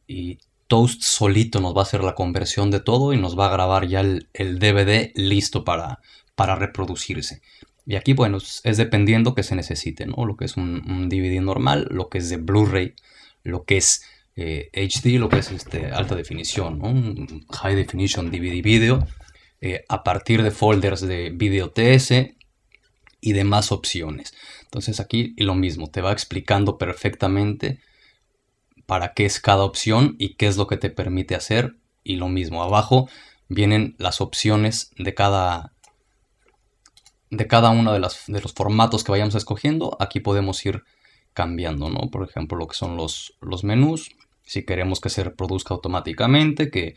Y 0.07 0.39
Toast 0.69 1.03
solito 1.03 1.61
nos 1.61 1.77
va 1.77 1.81
a 1.81 1.83
hacer 1.83 2.03
la 2.03 2.15
conversión 2.15 2.71
de 2.71 2.81
todo 2.81 3.13
y 3.13 3.19
nos 3.19 3.39
va 3.39 3.47
a 3.47 3.53
grabar 3.53 3.87
ya 3.87 4.01
el, 4.01 4.59
DVD 4.59 5.13
listo 5.15 5.65
para, 5.65 6.01
para 6.35 6.57
reproducirse. 6.57 7.43
Y 7.85 7.97
aquí, 7.97 8.15
bueno, 8.15 8.39
es 8.39 8.77
dependiendo 8.79 9.35
que 9.35 9.43
se 9.43 9.55
necesite, 9.55 10.07
¿no? 10.07 10.25
Lo 10.25 10.39
que 10.39 10.47
es 10.47 10.57
un, 10.57 11.11
DVD 11.11 11.43
normal, 11.43 11.89
lo 11.91 12.09
que 12.09 12.19
es 12.19 12.31
de 12.31 12.39
Blu-ray, 12.39 12.95
lo 13.43 13.65
que 13.65 13.77
es 13.77 14.03
HD, 14.35 15.07
eh, 15.07 15.19
lo 15.19 15.29
que 15.29 15.41
es 15.41 15.51
este, 15.51 15.91
alta 15.91 16.15
definición, 16.15 16.79
¿no? 16.79 16.89
Un 16.89 17.45
High 17.51 17.75
Definition 17.75 18.31
DVD 18.31 18.63
video, 18.63 19.07
eh, 19.61 19.85
a 19.91 20.05
partir 20.05 20.43
de 20.43 20.53
folders 20.53 21.03
de 21.03 21.29
video 21.29 21.71
TS 21.71 22.33
y 23.23 23.33
demás 23.33 23.73
opciones. 23.73 24.35
Entonces 24.65 25.01
aquí 25.01 25.35
lo 25.39 25.55
mismo, 25.55 25.89
te 25.89 26.03
va 26.03 26.13
explicando 26.13 26.77
perfectamente 26.77 27.79
para 28.85 29.15
qué 29.15 29.25
es 29.25 29.41
cada 29.41 29.63
opción 29.63 30.17
y 30.19 30.35
qué 30.35 30.49
es 30.49 30.59
lo 30.59 30.67
que 30.67 30.77
te 30.77 30.91
permite 30.91 31.35
hacer. 31.35 31.77
Y 32.05 32.17
lo 32.17 32.29
mismo, 32.29 32.63
abajo 32.63 33.09
vienen 33.49 33.95
las 33.99 34.21
opciones 34.21 34.91
de 34.99 35.15
cada, 35.15 35.73
de 37.31 37.47
cada 37.47 37.71
uno 37.71 37.93
de, 37.93 38.01
de 38.01 38.41
los 38.41 38.53
formatos 38.53 39.05
que 39.05 39.13
vayamos 39.13 39.37
escogiendo. 39.37 39.97
Aquí 40.01 40.19
podemos 40.19 40.67
ir 40.67 40.83
cambiando, 41.33 41.89
¿no? 41.91 42.11
Por 42.11 42.29
ejemplo, 42.29 42.59
lo 42.59 42.67
que 42.67 42.75
son 42.75 42.97
los, 42.97 43.35
los 43.41 43.63
menús, 43.63 44.11
si 44.43 44.65
queremos 44.65 45.01
que 45.01 45.11
se 45.11 45.23
reproduzca 45.23 45.75
automáticamente, 45.75 46.71
que, 46.73 46.97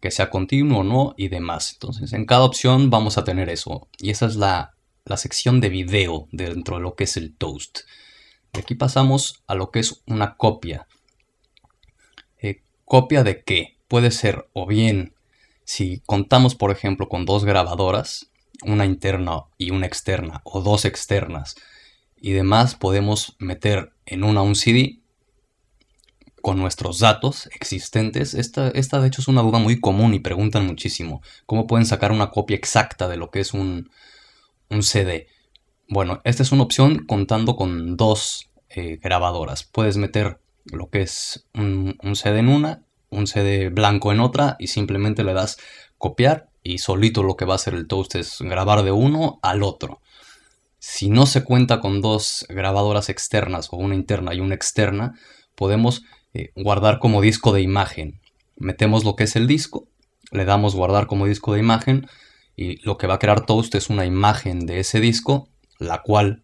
que 0.00 0.12
sea 0.12 0.30
continuo 0.30 0.80
o 0.80 0.84
no 0.84 1.14
y 1.16 1.28
demás. 1.28 1.72
Entonces, 1.72 2.12
en 2.12 2.26
cada 2.26 2.44
opción 2.44 2.90
vamos 2.90 3.18
a 3.18 3.24
tener 3.24 3.48
eso. 3.48 3.88
Y 3.98 4.10
esa 4.10 4.26
es 4.26 4.36
la, 4.36 4.77
la 5.08 5.16
sección 5.16 5.60
de 5.60 5.68
video 5.68 6.28
dentro 6.32 6.76
de 6.76 6.82
lo 6.82 6.94
que 6.94 7.04
es 7.04 7.16
el 7.16 7.34
toast. 7.34 7.80
De 8.52 8.60
aquí 8.60 8.74
pasamos 8.74 9.42
a 9.46 9.54
lo 9.54 9.70
que 9.70 9.80
es 9.80 10.02
una 10.06 10.36
copia. 10.36 10.86
Eh, 12.40 12.62
¿Copia 12.84 13.24
de 13.24 13.42
qué? 13.42 13.78
Puede 13.88 14.10
ser 14.10 14.48
o 14.52 14.66
bien 14.66 15.14
si 15.64 16.00
contamos 16.06 16.54
por 16.54 16.70
ejemplo 16.70 17.08
con 17.08 17.24
dos 17.24 17.44
grabadoras, 17.44 18.30
una 18.62 18.84
interna 18.84 19.44
y 19.56 19.70
una 19.70 19.86
externa 19.86 20.40
o 20.44 20.60
dos 20.60 20.84
externas 20.84 21.56
y 22.16 22.32
demás 22.32 22.74
podemos 22.74 23.36
meter 23.38 23.92
en 24.06 24.24
una 24.24 24.42
un 24.42 24.56
CD 24.56 25.00
con 26.42 26.58
nuestros 26.58 26.98
datos 26.98 27.48
existentes. 27.54 28.34
Esta, 28.34 28.68
esta 28.68 29.00
de 29.00 29.08
hecho 29.08 29.20
es 29.20 29.28
una 29.28 29.42
duda 29.42 29.58
muy 29.58 29.80
común 29.80 30.14
y 30.14 30.20
preguntan 30.20 30.66
muchísimo. 30.66 31.22
¿Cómo 31.46 31.66
pueden 31.66 31.86
sacar 31.86 32.12
una 32.12 32.30
copia 32.30 32.56
exacta 32.56 33.08
de 33.08 33.16
lo 33.16 33.30
que 33.30 33.40
es 33.40 33.52
un, 33.52 33.90
un 34.70 34.82
CD. 34.82 35.28
Bueno, 35.88 36.20
esta 36.24 36.42
es 36.42 36.52
una 36.52 36.62
opción 36.62 37.06
contando 37.06 37.56
con 37.56 37.96
dos 37.96 38.50
eh, 38.68 38.98
grabadoras. 39.02 39.64
Puedes 39.64 39.96
meter 39.96 40.40
lo 40.66 40.90
que 40.90 41.02
es 41.02 41.46
un, 41.54 41.96
CD 42.14 42.40
en 42.40 42.48
una, 42.48 42.82
un 43.10 43.26
CD 43.26 43.70
blanco 43.70 44.12
en 44.12 44.20
otra 44.20 44.56
y 44.58 44.66
simplemente 44.66 45.24
le 45.24 45.32
das 45.32 45.58
copiar 45.96 46.48
y 46.62 46.78
solito 46.78 47.22
lo 47.22 47.36
que 47.36 47.46
va 47.46 47.54
a 47.54 47.56
hacer 47.56 47.74
el 47.74 47.86
toast 47.86 48.16
es 48.16 48.38
grabar 48.40 48.82
de 48.82 48.92
uno 48.92 49.38
al 49.42 49.62
otro. 49.62 50.00
Si 50.78 51.08
no 51.08 51.26
se 51.26 51.42
cuenta 51.42 51.80
con 51.80 52.00
dos 52.00 52.46
grabadoras 52.48 53.08
externas 53.08 53.68
o 53.72 53.76
una 53.76 53.94
interna 53.94 54.34
y 54.34 54.40
una 54.40 54.54
externa, 54.54 55.14
podemos 55.54 56.02
eh, 56.34 56.52
guardar 56.54 56.98
como 56.98 57.20
disco 57.20 57.52
de 57.52 57.62
imagen. 57.62 58.20
Metemos 58.56 59.04
lo 59.04 59.16
que 59.16 59.24
es 59.24 59.36
el 59.36 59.46
disco, 59.46 59.88
le 60.30 60.44
damos 60.44 60.74
guardar 60.74 61.06
como 61.06 61.26
disco 61.26 61.54
de 61.54 61.60
imagen 61.60 62.06
y 62.58 62.84
lo 62.84 62.98
que 62.98 63.06
va 63.06 63.14
a 63.14 63.18
crear 63.20 63.46
Toast 63.46 63.76
es 63.76 63.88
una 63.88 64.04
imagen 64.04 64.66
de 64.66 64.80
ese 64.80 64.98
disco, 64.98 65.48
la 65.78 66.02
cual 66.02 66.42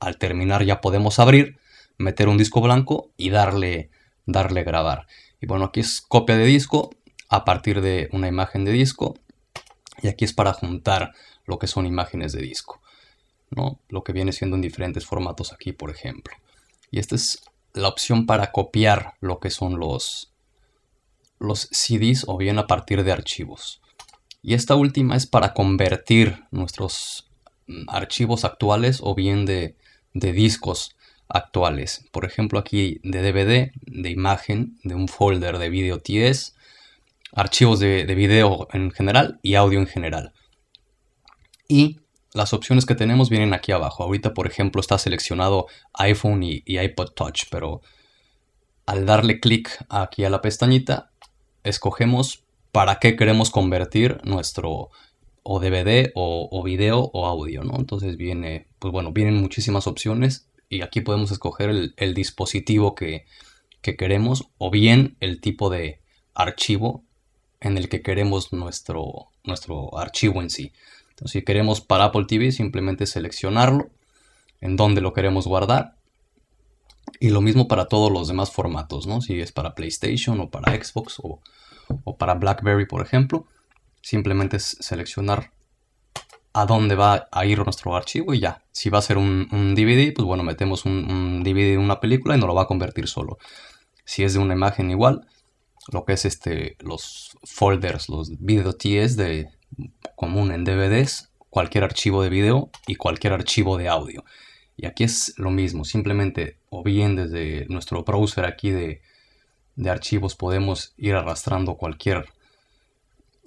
al 0.00 0.18
terminar 0.18 0.64
ya 0.64 0.80
podemos 0.80 1.20
abrir, 1.20 1.56
meter 1.98 2.26
un 2.26 2.36
disco 2.36 2.60
blanco 2.60 3.12
y 3.16 3.30
darle, 3.30 3.90
darle 4.26 4.64
grabar. 4.64 5.06
Y 5.40 5.46
bueno, 5.46 5.66
aquí 5.66 5.78
es 5.78 6.00
copia 6.00 6.36
de 6.36 6.46
disco 6.46 6.90
a 7.28 7.44
partir 7.44 7.80
de 7.80 8.08
una 8.10 8.26
imagen 8.26 8.64
de 8.64 8.72
disco. 8.72 9.20
Y 10.02 10.08
aquí 10.08 10.24
es 10.24 10.32
para 10.32 10.52
juntar 10.52 11.12
lo 11.44 11.60
que 11.60 11.68
son 11.68 11.86
imágenes 11.86 12.32
de 12.32 12.42
disco. 12.42 12.80
¿no? 13.50 13.78
Lo 13.88 14.02
que 14.02 14.12
viene 14.12 14.32
siendo 14.32 14.56
en 14.56 14.62
diferentes 14.62 15.06
formatos 15.06 15.52
aquí, 15.52 15.70
por 15.70 15.90
ejemplo. 15.90 16.34
Y 16.90 16.98
esta 16.98 17.14
es 17.14 17.40
la 17.72 17.86
opción 17.86 18.26
para 18.26 18.50
copiar 18.50 19.14
lo 19.20 19.38
que 19.38 19.50
son 19.50 19.78
los, 19.78 20.32
los 21.38 21.68
CDs 21.70 22.24
o 22.26 22.36
bien 22.36 22.58
a 22.58 22.66
partir 22.66 23.04
de 23.04 23.12
archivos. 23.12 23.80
Y 24.42 24.54
esta 24.54 24.74
última 24.74 25.16
es 25.16 25.26
para 25.26 25.52
convertir 25.52 26.44
nuestros 26.50 27.28
mm, 27.66 27.88
archivos 27.88 28.44
actuales 28.44 29.00
o 29.02 29.14
bien 29.14 29.44
de, 29.44 29.76
discos 30.12 30.96
actuales. 31.28 32.04
Por 32.10 32.24
ejemplo, 32.24 32.58
aquí 32.58 33.00
de 33.04 33.22
DVD, 33.22 33.72
de 33.82 34.10
imagen, 34.10 34.78
de 34.82 34.94
un 34.94 35.08
folder 35.08 35.58
de 35.58 35.68
video 35.68 36.00
TS, 36.00 36.56
archivos 37.32 37.78
de, 37.78 38.04
video 38.14 38.66
en 38.72 38.90
general 38.90 39.38
y 39.42 39.54
audio 39.54 39.78
en 39.78 39.86
general. 39.86 40.32
Y 41.68 42.00
las 42.32 42.52
opciones 42.52 42.86
que 42.86 42.94
tenemos 42.94 43.30
vienen 43.30 43.54
aquí 43.54 43.72
abajo. 43.72 44.02
Ahorita, 44.02 44.34
por 44.34 44.46
ejemplo, 44.46 44.80
está 44.80 44.98
seleccionado 44.98 45.66
iPhone 45.94 46.42
y, 46.42 46.62
y 46.64 46.78
iPod 46.78 47.10
Touch, 47.10 47.44
pero 47.50 47.82
al 48.86 49.06
darle 49.06 49.38
clic 49.38 49.70
aquí 49.88 50.24
a 50.24 50.30
la 50.30 50.40
pestañita, 50.40 51.12
escogemos 51.62 52.44
para 52.72 52.98
qué 52.98 53.16
queremos 53.16 53.50
convertir 53.50 54.20
nuestro 54.24 54.90
o 55.42 55.58
DVD 55.58 56.12
o, 56.14 56.62
video 56.62 57.10
o 57.12 57.26
audio, 57.26 57.64
¿no? 57.64 57.76
Entonces 57.78 58.16
viene, 58.16 58.66
pues 58.78 58.92
bueno, 58.92 59.12
vienen 59.12 59.36
muchísimas 59.36 59.86
opciones 59.86 60.48
y 60.68 60.82
aquí 60.82 61.00
podemos 61.00 61.32
escoger 61.32 61.70
el, 61.96 62.14
dispositivo 62.14 62.94
que, 62.94 63.24
queremos 63.82 64.48
o 64.58 64.70
bien 64.70 65.16
el 65.20 65.40
tipo 65.40 65.70
de 65.70 66.00
archivo 66.34 67.04
en 67.60 67.78
el 67.78 67.88
que 67.88 68.02
queremos 68.02 68.52
nuestro, 68.52 69.30
nuestro 69.44 69.98
archivo 69.98 70.40
en 70.42 70.50
sí. 70.50 70.72
Entonces, 71.10 71.32
si 71.32 71.42
queremos 71.42 71.80
para 71.80 72.04
Apple 72.04 72.26
TV, 72.28 72.52
simplemente 72.52 73.06
seleccionarlo, 73.06 73.90
en 74.60 74.76
donde 74.76 75.00
lo 75.00 75.12
queremos 75.12 75.46
guardar. 75.46 75.96
Y 77.18 77.30
lo 77.30 77.40
mismo 77.40 77.66
para 77.66 77.86
todos 77.86 78.12
los 78.12 78.28
demás 78.28 78.52
formatos, 78.52 79.06
¿no? 79.06 79.20
Si 79.20 79.40
es 79.40 79.52
para 79.52 79.74
PlayStation 79.74 80.40
o 80.40 80.50
para 80.50 80.72
Xbox 80.72 81.16
o, 81.22 81.40
o 82.04 82.16
para 82.16 82.34
BlackBerry, 82.34 82.86
por 82.86 83.02
ejemplo, 83.02 83.46
simplemente 84.02 84.56
es 84.56 84.76
seleccionar 84.80 85.52
a 86.52 86.66
dónde 86.66 86.96
va 86.96 87.28
a 87.30 87.46
ir 87.46 87.58
nuestro 87.58 87.94
archivo 87.94 88.34
y 88.34 88.40
ya. 88.40 88.62
Si 88.72 88.90
va 88.90 88.98
a 88.98 89.02
ser 89.02 89.18
un, 89.18 89.46
DVD, 89.74 90.12
pues 90.12 90.26
bueno, 90.26 90.42
metemos 90.42 90.84
un, 90.84 91.42
DVD 91.44 91.72
de 91.72 91.78
una 91.78 92.00
película 92.00 92.36
y 92.36 92.38
nos 92.38 92.48
lo 92.48 92.54
va 92.54 92.62
a 92.62 92.66
convertir 92.66 93.06
solo. 93.06 93.38
Si 94.04 94.24
es 94.24 94.34
de 94.34 94.40
una 94.40 94.54
imagen 94.54 94.90
igual, 94.90 95.26
lo 95.92 96.04
que 96.04 96.14
es 96.14 96.24
este, 96.24 96.76
los 96.80 97.36
folders, 97.44 98.08
los 98.08 98.38
video 98.40 98.72
TS 98.72 99.16
de 99.16 99.48
común 100.16 100.50
en 100.50 100.64
DVDs, 100.64 101.30
cualquier 101.50 101.84
archivo 101.84 102.22
de 102.22 102.30
video 102.30 102.70
y 102.86 102.96
cualquier 102.96 103.32
archivo 103.32 103.76
de 103.76 103.88
audio. 103.88 104.24
Y 104.76 104.86
aquí 104.86 105.04
es 105.04 105.34
lo 105.36 105.50
mismo, 105.50 105.84
simplemente 105.84 106.58
o 106.70 106.82
bien 106.82 107.14
desde 107.14 107.66
nuestro 107.68 108.02
browser 108.02 108.46
aquí 108.46 108.70
de, 108.70 109.02
de 109.80 109.90
archivos 109.90 110.36
podemos 110.36 110.92
ir 110.98 111.14
arrastrando 111.14 111.76
cualquier 111.76 112.28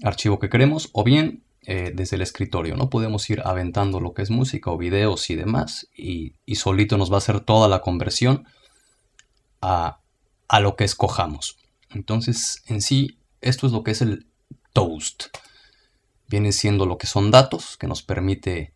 archivo 0.02 0.40
que 0.40 0.50
queremos 0.50 0.90
o 0.92 1.04
bien 1.04 1.44
eh, 1.62 1.92
desde 1.94 2.16
el 2.16 2.24
escritorio, 2.24 2.76
¿no? 2.76 2.90
Podemos 2.90 3.30
ir 3.30 3.42
aventando 3.46 4.00
lo 4.00 4.14
que 4.14 4.24
es 4.24 4.32
música 4.32 4.72
o 4.72 4.78
videos 4.78 5.30
y 5.30 5.36
demás 5.36 5.88
y, 5.96 6.34
solito 6.56 6.98
nos 6.98 7.12
va 7.12 7.16
a 7.16 7.18
hacer 7.20 7.40
toda 7.40 7.68
la 7.68 7.82
conversión 7.82 8.48
a, 9.62 10.00
a 10.48 10.60
lo 10.60 10.76
que 10.76 10.86
escojamos. 10.86 11.58
Entonces, 11.92 12.64
en 12.66 12.82
sí, 12.82 13.20
esto 13.42 13.68
es 13.68 13.74
lo 13.74 13.84
que 13.84 13.92
es 13.92 14.02
el 14.02 14.26
toast. 14.74 15.26
Viene 16.28 16.52
siendo 16.52 16.88
lo 16.88 16.98
que 16.98 17.06
son 17.06 17.30
datos, 17.30 17.78
que 17.78 17.88
nos 17.88 18.02
permite, 18.02 18.74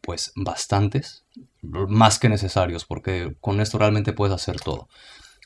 pues, 0.00 0.32
bastantes, 0.36 1.24
más 1.60 2.20
que 2.20 2.28
necesarios, 2.28 2.84
porque 2.84 3.34
con 3.40 3.60
esto 3.60 3.78
realmente 3.78 4.12
puedes 4.12 4.34
hacer 4.34 4.60
todo. 4.60 4.88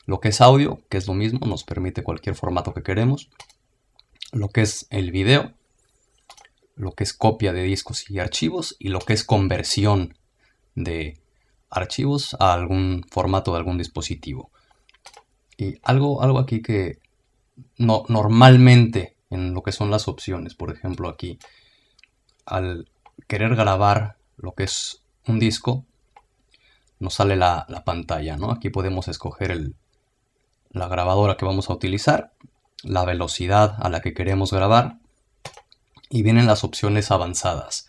Lo 0.05 0.19
que 0.19 0.29
es 0.29 0.41
audio, 0.41 0.79
que 0.89 0.97
es 0.97 1.07
lo 1.07 1.13
mismo, 1.13 1.39
nos 1.47 1.63
permite 1.63 2.03
cualquier 2.03 2.35
formato 2.35 2.73
que 2.73 2.83
queremos. 2.83 3.29
Lo 4.31 4.49
que 4.49 4.61
es 4.61 4.87
el 4.91 5.11
video, 5.11 5.53
lo 6.75 6.91
que 6.91 7.03
es 7.03 7.13
copia 7.13 7.53
de 7.53 7.63
discos 7.63 8.09
y 8.09 8.19
archivos 8.19 8.75
y 8.79 8.89
lo 8.89 8.99
que 8.99 9.13
es 9.13 9.23
conversión 9.23 10.15
de 10.75 11.19
archivos 11.69 12.35
a 12.39 12.53
algún 12.53 13.05
formato 13.09 13.51
de 13.51 13.57
algún 13.57 13.77
dispositivo. 13.77 14.51
Y 15.57 15.75
algo, 15.83 16.21
algo 16.21 16.39
aquí 16.39 16.61
que 16.61 16.99
no, 17.77 18.03
normalmente 18.07 19.15
en 19.29 19.53
lo 19.53 19.63
que 19.63 19.71
son 19.71 19.89
las 19.89 20.07
opciones, 20.07 20.53
por 20.53 20.71
ejemplo 20.71 21.09
aquí, 21.09 21.39
al 22.45 22.89
querer 23.27 23.55
grabar 23.55 24.17
lo 24.37 24.53
que 24.53 24.63
es 24.63 25.01
un 25.27 25.39
disco, 25.39 25.85
nos 26.99 27.15
sale 27.15 27.35
la, 27.35 27.65
la 27.69 27.83
pantalla, 27.83 28.37
¿no? 28.37 28.51
Aquí 28.51 28.69
podemos 28.69 29.07
escoger 29.07 29.51
el, 29.51 29.75
la 30.75 30.87
grabadora 30.87 31.37
que 31.37 31.45
vamos 31.45 31.69
a 31.69 31.73
utilizar, 31.73 32.33
la 32.83 33.05
velocidad 33.05 33.77
a 33.79 33.89
la 33.89 34.01
que 34.01 34.13
queremos 34.13 34.51
grabar 34.51 34.97
y 36.09 36.21
vienen 36.21 36.47
las 36.47 36.63
opciones 36.63 37.11
avanzadas. 37.11 37.87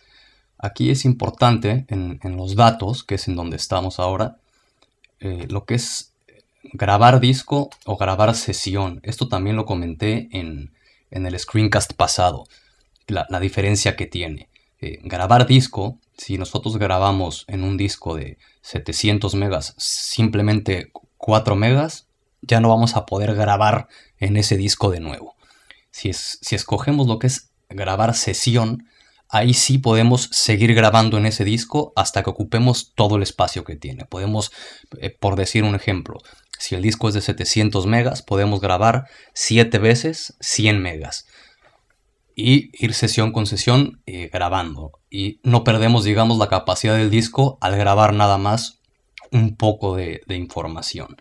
Aquí 0.57 0.89
es 0.89 1.05
importante 1.05 1.85
en, 1.89 2.19
los 2.37 2.55
datos, 2.55 3.03
que 3.03 3.15
es 3.15 3.27
en 3.27 3.35
donde 3.35 3.57
estamos 3.57 3.99
ahora, 3.99 4.37
eh, 5.19 5.45
lo 5.49 5.65
que 5.65 5.75
es 5.75 6.13
grabar 6.63 7.19
disco 7.19 7.69
o 7.85 7.97
grabar 7.97 8.33
sesión. 8.35 9.01
Esto 9.03 9.27
también 9.27 9.55
lo 9.55 9.65
comenté 9.65 10.29
en, 10.31 10.71
el 11.11 11.37
screencast 11.37 11.93
pasado, 11.93 12.45
la, 13.07 13.39
diferencia 13.39 13.95
que 13.97 14.07
tiene. 14.07 14.47
Eh, 14.79 14.99
grabar 15.03 15.45
disco, 15.45 15.99
si 16.17 16.37
nosotros 16.37 16.77
grabamos 16.77 17.43
en 17.47 17.63
un 17.63 17.75
disco 17.77 18.15
de 18.15 18.37
700 18.61 19.35
megas 19.35 19.75
simplemente 19.77 20.91
4 21.17 21.55
megas, 21.55 22.06
ya 22.47 22.59
no 22.59 22.69
vamos 22.69 22.95
a 22.95 23.05
poder 23.05 23.35
grabar 23.35 23.87
en 24.17 24.37
ese 24.37 24.57
disco 24.57 24.89
de 24.89 24.99
nuevo. 24.99 25.35
Si, 25.91 26.09
es, 26.09 26.39
si 26.41 26.55
escogemos 26.55 27.07
lo 27.07 27.19
que 27.19 27.27
es 27.27 27.51
grabar 27.69 28.15
sesión, 28.15 28.87
ahí 29.29 29.53
sí 29.53 29.77
podemos 29.77 30.29
seguir 30.31 30.73
grabando 30.73 31.17
en 31.17 31.25
ese 31.25 31.43
disco 31.43 31.93
hasta 31.95 32.23
que 32.23 32.29
ocupemos 32.29 32.93
todo 32.95 33.17
el 33.17 33.23
espacio 33.23 33.63
que 33.63 33.75
tiene. 33.75 34.05
Podemos, 34.05 34.51
eh, 34.99 35.09
por 35.09 35.35
decir 35.35 35.63
un 35.63 35.75
ejemplo, 35.75 36.19
si 36.57 36.75
el 36.75 36.81
disco 36.81 37.07
es 37.07 37.13
de 37.13 37.21
700 37.21 37.85
megas, 37.85 38.21
podemos 38.21 38.61
grabar 38.61 39.05
7 39.33 39.77
veces 39.79 40.35
100 40.39 40.81
megas. 40.81 41.27
Y 42.35 42.69
ir 42.73 42.93
sesión 42.93 43.31
con 43.31 43.47
sesión 43.47 44.01
eh, 44.05 44.29
grabando. 44.31 44.91
Y 45.09 45.39
no 45.43 45.63
perdemos, 45.63 46.03
digamos, 46.03 46.37
la 46.37 46.49
capacidad 46.49 46.95
del 46.95 47.09
disco 47.09 47.57
al 47.61 47.77
grabar 47.77 48.13
nada 48.13 48.37
más 48.37 48.79
un 49.31 49.55
poco 49.55 49.95
de, 49.95 50.21
información. 50.29 51.17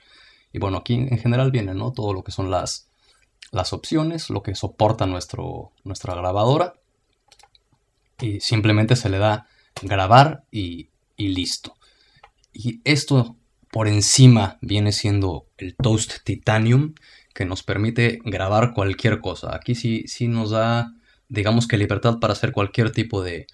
Y 0.57 0.59
bueno, 0.59 0.79
aquí 0.79 0.95
en 0.95 1.19
general 1.19 1.51
viene 1.51 1.75
¿no? 1.75 1.93
todo 1.93 2.15
lo 2.15 2.25
que 2.25 2.33
son 2.33 2.51
las, 2.51 2.89
las 3.51 3.75
opciones, 3.75 4.31
lo 4.31 4.43
que 4.43 4.55
soporta 4.55 5.05
nuestro, 5.05 5.73
nuestra 5.85 6.15
grabadora. 6.15 6.77
Y 8.23 8.41
simplemente 8.41 8.97
se 8.97 9.11
le 9.11 9.19
da 9.19 9.49
grabar 9.83 10.45
y, 10.51 10.89
y 11.15 11.29
listo. 11.29 11.77
Y 12.55 12.81
esto 12.85 13.37
por 13.71 13.87
encima 13.87 14.57
viene 14.63 14.93
siendo 14.93 15.45
el 15.59 15.77
Toast 15.77 16.25
Titanium 16.25 16.95
que 17.35 17.45
nos 17.45 17.63
permite 17.63 18.21
grabar 18.25 18.73
cualquier 18.73 19.21
cosa. 19.21 19.55
Aquí 19.55 19.75
sí, 19.75 20.05
sí 20.07 20.27
nos 20.27 20.53
da, 20.53 20.95
digamos 21.29 21.69
que 21.69 21.77
libertad 21.77 22.19
para 22.19 22.33
hacer 22.33 22.53
cualquier 22.53 22.93
tipo 22.93 23.23
de, 23.23 23.47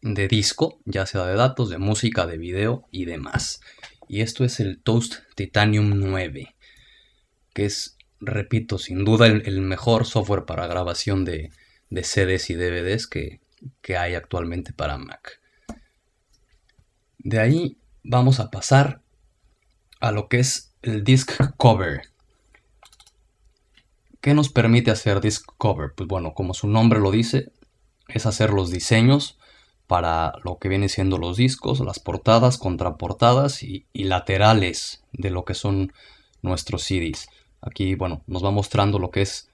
de 0.00 0.28
disco, 0.28 0.78
ya 0.84 1.06
sea 1.06 1.24
de 1.24 1.34
datos, 1.34 1.70
de 1.70 1.78
música, 1.78 2.24
de 2.24 2.38
video 2.38 2.86
y 2.92 3.04
demás. 3.04 3.60
Y 4.08 4.20
esto 4.20 4.44
es 4.44 4.60
el 4.60 4.80
Toast 4.80 5.16
Titanium 5.34 5.98
9, 5.98 6.54
que 7.54 7.64
es, 7.64 7.96
repito, 8.20 8.78
sin 8.78 9.04
duda 9.04 9.26
el, 9.26 9.60
mejor 9.60 10.06
software 10.06 10.44
para 10.44 10.66
grabación 10.66 11.24
de, 11.24 11.50
CDs 11.90 12.50
y 12.50 12.54
DVDs 12.54 13.06
que, 13.06 13.40
que 13.80 13.96
hay 13.96 14.14
actualmente 14.14 14.72
para 14.72 14.98
Mac. 14.98 15.40
De 17.18 17.40
ahí 17.40 17.78
vamos 18.02 18.40
a 18.40 18.50
pasar 18.50 19.00
a 20.00 20.10
lo 20.12 20.28
que 20.28 20.40
es 20.40 20.74
el 20.82 21.04
disc 21.04 21.32
cover. 21.56 22.02
¿Qué 24.20 24.34
nos 24.34 24.50
permite 24.50 24.90
hacer 24.90 25.20
disc 25.20 25.46
cover? 25.56 25.92
Pues 25.94 26.08
bueno, 26.08 26.34
como 26.34 26.52
su 26.52 26.68
nombre 26.68 27.00
lo 27.00 27.10
dice, 27.10 27.52
es 28.08 28.26
hacer 28.26 28.50
los 28.50 28.70
diseños 28.70 29.38
para 29.86 30.32
lo 30.44 30.58
que 30.58 30.68
vienen 30.68 30.88
siendo 30.88 31.18
los 31.18 31.36
discos, 31.36 31.80
las 31.80 31.98
portadas, 31.98 32.58
contraportadas 32.58 33.62
y, 33.62 33.86
laterales 33.92 35.02
de 35.12 35.30
lo 35.30 35.44
que 35.44 35.54
son 35.54 35.92
nuestros 36.42 36.82
CDs. 36.82 37.28
Aquí, 37.60 37.94
bueno, 37.94 38.22
nos 38.26 38.44
va 38.44 38.50
mostrando 38.50 38.98
lo 38.98 39.10
que 39.10 39.22
es 39.22 39.48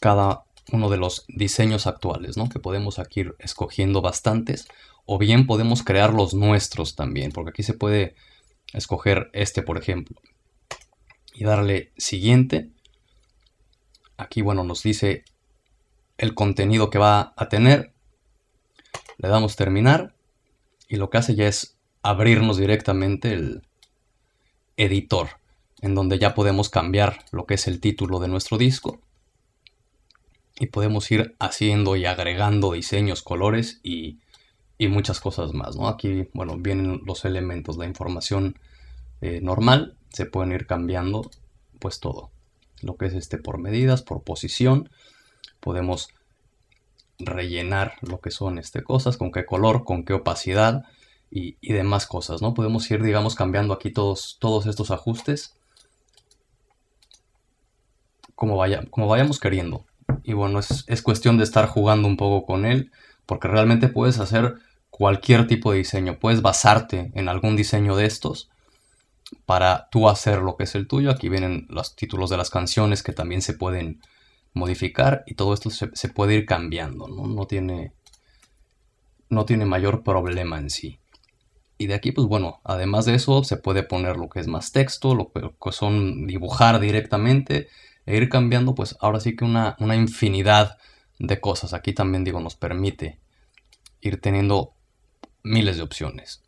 cada 0.00 0.44
uno 0.72 0.88
de 0.88 0.96
los 0.96 1.24
diseños 1.28 1.86
actuales, 1.86 2.36
¿no? 2.36 2.48
Que 2.48 2.58
podemos 2.58 2.98
aquí 2.98 3.20
ir 3.20 3.34
escogiendo 3.38 4.00
bastantes. 4.00 4.66
O 5.06 5.18
bien 5.18 5.46
podemos 5.46 5.82
crear 5.82 6.14
los 6.14 6.32
nuestros 6.34 6.96
también, 6.96 7.30
porque 7.32 7.50
aquí 7.50 7.62
se 7.62 7.74
puede 7.74 8.14
escoger 8.74 9.30
este 9.32 9.62
por 9.62 9.78
ejemplo 9.78 10.20
y 11.34 11.44
darle 11.44 11.92
siguiente 11.96 12.70
aquí 14.16 14.42
bueno 14.42 14.64
nos 14.64 14.82
dice 14.82 15.24
el 16.18 16.34
contenido 16.34 16.90
que 16.90 16.98
va 16.98 17.32
a 17.36 17.48
tener 17.48 17.93
le 19.18 19.28
damos 19.28 19.56
terminar 19.56 20.14
y 20.88 20.96
lo 20.96 21.10
que 21.10 21.18
hace 21.18 21.34
ya 21.34 21.46
es 21.46 21.76
abrirnos 22.02 22.58
directamente 22.58 23.32
el 23.32 23.62
editor 24.76 25.28
en 25.80 25.94
donde 25.94 26.18
ya 26.18 26.34
podemos 26.34 26.68
cambiar 26.68 27.24
lo 27.30 27.46
que 27.46 27.54
es 27.54 27.66
el 27.68 27.80
título 27.80 28.18
de 28.18 28.28
nuestro 28.28 28.58
disco 28.58 29.00
y 30.58 30.66
podemos 30.66 31.10
ir 31.10 31.34
haciendo 31.38 31.96
y 31.96 32.06
agregando 32.06 32.72
diseños, 32.72 33.22
colores 33.22 33.80
y 33.82 34.18
y 34.78 34.88
muchas 34.88 35.20
cosas 35.20 35.52
más, 35.52 35.76
¿no? 35.76 35.88
Aquí, 35.88 36.28
bueno, 36.32 36.56
vienen 36.58 37.02
los 37.06 37.24
elementos, 37.24 37.76
la 37.76 37.86
información 37.86 38.58
eh, 39.20 39.40
normal, 39.40 39.96
se 40.10 40.26
pueden 40.26 40.52
ir 40.52 40.66
cambiando, 40.66 41.30
pues 41.78 42.00
todo. 42.00 42.30
Lo 42.82 42.96
que 42.96 43.06
es 43.06 43.14
este 43.14 43.38
por 43.38 43.58
medidas, 43.58 44.02
por 44.02 44.22
posición, 44.22 44.90
podemos 45.60 46.08
rellenar 47.18 47.94
lo 48.02 48.20
que 48.20 48.30
son 48.30 48.58
este 48.58 48.82
cosas, 48.82 49.16
con 49.16 49.32
qué 49.32 49.44
color, 49.44 49.84
con 49.84 50.04
qué 50.04 50.14
opacidad 50.14 50.84
y, 51.30 51.56
demás 51.72 52.06
cosas, 52.06 52.42
¿no? 52.42 52.54
Podemos 52.54 52.88
ir, 52.90 53.02
digamos, 53.02 53.34
cambiando 53.34 53.74
aquí 53.74 53.90
todos, 53.90 54.36
todos 54.40 54.66
estos 54.66 54.90
ajustes 54.90 55.56
como, 58.34 58.56
vaya, 58.56 58.84
como 58.90 59.08
vayamos 59.08 59.40
queriendo. 59.40 59.84
Y 60.22 60.32
bueno, 60.32 60.60
es, 60.60 60.84
es 60.86 61.02
cuestión 61.02 61.36
de 61.38 61.44
estar 61.44 61.66
jugando 61.66 62.06
un 62.06 62.16
poco 62.16 62.46
con 62.46 62.64
él 62.64 62.92
porque 63.26 63.48
realmente 63.48 63.88
puedes 63.88 64.18
hacer 64.20 64.56
cualquier 64.90 65.46
tipo 65.46 65.72
de 65.72 65.78
diseño, 65.78 66.18
puedes 66.20 66.40
basarte 66.40 67.10
en 67.14 67.28
algún 67.28 67.56
diseño 67.56 67.96
de 67.96 68.06
estos 68.06 68.48
para 69.46 69.88
tú 69.90 70.08
hacer 70.08 70.38
lo 70.38 70.56
que 70.56 70.64
es 70.64 70.74
el 70.74 70.86
tuyo. 70.86 71.10
Aquí 71.10 71.28
vienen 71.28 71.66
los 71.68 71.96
títulos 71.96 72.30
de 72.30 72.36
las 72.36 72.50
canciones 72.50 73.02
que 73.02 73.12
también 73.12 73.42
se 73.42 73.54
pueden 73.54 74.00
modificar 74.54 75.24
y 75.26 75.34
todo 75.34 75.52
esto 75.52 75.70
se, 75.70 76.08
puede 76.08 76.34
ir 76.34 76.46
cambiando, 76.46 77.08
¿no? 77.08 77.26
No 77.26 77.46
tiene, 77.46 77.92
no 79.28 79.44
tiene 79.44 79.66
mayor 79.66 80.02
problema 80.02 80.58
en 80.58 80.70
sí. 80.70 81.00
Y 81.76 81.88
de 81.88 81.94
aquí, 81.94 82.12
pues 82.12 82.28
bueno, 82.28 82.60
además 82.64 83.04
de 83.04 83.16
eso, 83.16 83.42
se 83.42 83.56
puede 83.56 83.82
poner 83.82 84.16
lo 84.16 84.28
que 84.28 84.40
es 84.40 84.46
más 84.46 84.72
texto, 84.72 85.14
lo 85.14 85.32
que 85.32 85.72
son 85.72 86.26
dibujar 86.26 86.78
directamente 86.78 87.68
e 88.06 88.16
ir 88.16 88.28
cambiando, 88.28 88.74
pues 88.74 88.96
ahora 89.00 89.18
sí 89.18 89.34
que 89.34 89.44
una, 89.44 89.76
una 89.80 89.96
infinidad 89.96 90.78
de 91.18 91.40
cosas. 91.40 91.74
Aquí 91.74 91.92
también 91.92 92.22
digo, 92.22 92.40
nos 92.40 92.54
permite 92.54 93.18
ir 94.00 94.20
teniendo 94.20 94.74
miles 95.42 95.76
de 95.76 95.82
opciones. 95.82 96.42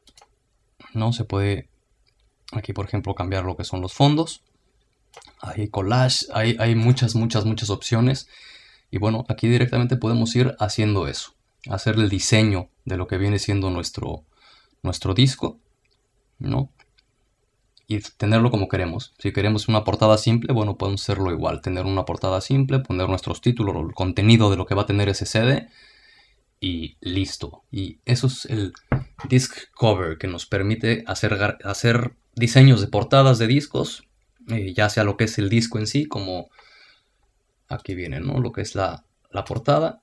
No 0.94 1.12
se 1.12 1.24
puede 1.24 1.68
aquí, 2.52 2.72
por 2.72 2.86
ejemplo, 2.86 3.14
cambiar 3.14 3.44
lo 3.44 3.56
que 3.56 3.64
son 3.64 3.80
los 3.80 3.94
fondos. 3.94 4.42
Hay 5.40 5.68
collage, 5.68 6.26
hay, 6.32 6.56
hay 6.58 6.74
muchas, 6.74 7.14
muchas, 7.14 7.44
muchas 7.44 7.70
opciones. 7.70 8.28
Y 8.90 8.98
bueno, 8.98 9.24
aquí 9.28 9.48
directamente 9.48 9.96
podemos 9.96 10.34
ir 10.36 10.54
haciendo 10.58 11.06
eso. 11.08 11.34
Hacer 11.68 11.96
el 11.96 12.08
diseño 12.08 12.70
de 12.84 12.96
lo 12.96 13.06
que 13.06 13.18
viene 13.18 13.38
siendo 13.38 13.70
nuestro, 13.70 14.24
nuestro 14.82 15.14
disco. 15.14 15.58
¿no? 16.38 16.70
y 17.88 18.00
tenerlo 18.00 18.50
como 18.50 18.68
queremos. 18.68 19.14
Si 19.18 19.32
queremos 19.32 19.68
una 19.68 19.84
portada 19.84 20.18
simple, 20.18 20.52
bueno, 20.52 20.76
podemos 20.76 21.02
hacerlo 21.02 21.30
igual, 21.30 21.60
tener 21.60 21.84
una 21.84 22.04
portada 22.04 22.40
simple, 22.40 22.80
poner 22.80 23.08
nuestros 23.08 23.40
títulos, 23.40 23.76
el 23.76 23.94
contenido 23.94 24.50
de 24.50 24.56
lo 24.56 24.66
que 24.66 24.74
va 24.74 24.82
a 24.82 24.86
tener 24.86 25.08
ese 25.08 25.26
CD 25.26 25.68
y 26.60 26.96
listo. 27.00 27.62
Y 27.70 28.00
eso 28.04 28.26
es 28.26 28.46
el 28.46 28.72
disc 29.28 29.56
cover 29.74 30.18
que 30.18 30.26
nos 30.26 30.46
permite 30.46 31.04
hacer, 31.06 31.58
hacer 31.64 32.16
diseños 32.34 32.80
de 32.80 32.88
portadas 32.88 33.38
de 33.38 33.46
discos, 33.46 34.05
eh, 34.48 34.72
ya 34.74 34.88
sea 34.88 35.04
lo 35.04 35.16
que 35.16 35.24
es 35.24 35.38
el 35.38 35.48
disco 35.48 35.78
en 35.78 35.86
sí, 35.86 36.06
como 36.06 36.50
aquí 37.68 37.94
viene, 37.94 38.20
¿no? 38.20 38.40
Lo 38.40 38.52
que 38.52 38.62
es 38.62 38.74
la, 38.74 39.04
la 39.30 39.44
portada, 39.44 40.02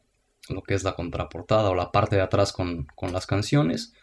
lo 0.50 0.64
que 0.64 0.74
es 0.74 0.84
la 0.84 0.96
contraportada 0.96 1.70
o 1.70 1.76
la 1.76 1.92
parte 1.92 2.16
de 2.16 2.22
atrás 2.22 2.52
con, 2.52 2.88
con 2.96 3.14
las 3.14 3.26
canciones 3.26 3.94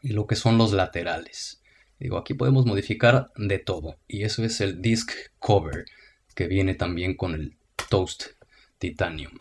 y 0.00 0.08
lo 0.08 0.26
que 0.26 0.36
son 0.36 0.58
los 0.58 0.72
laterales. 0.72 1.62
Digo, 1.98 2.18
aquí 2.18 2.34
podemos 2.34 2.66
modificar 2.66 3.30
de 3.36 3.58
todo. 3.58 3.96
Y 4.08 4.24
eso 4.24 4.44
es 4.44 4.60
el 4.60 4.82
disc 4.82 5.12
cover, 5.38 5.84
que 6.34 6.48
viene 6.48 6.74
también 6.74 7.16
con 7.16 7.34
el 7.34 7.56
Toast 7.88 8.24
Titanium. 8.78 9.32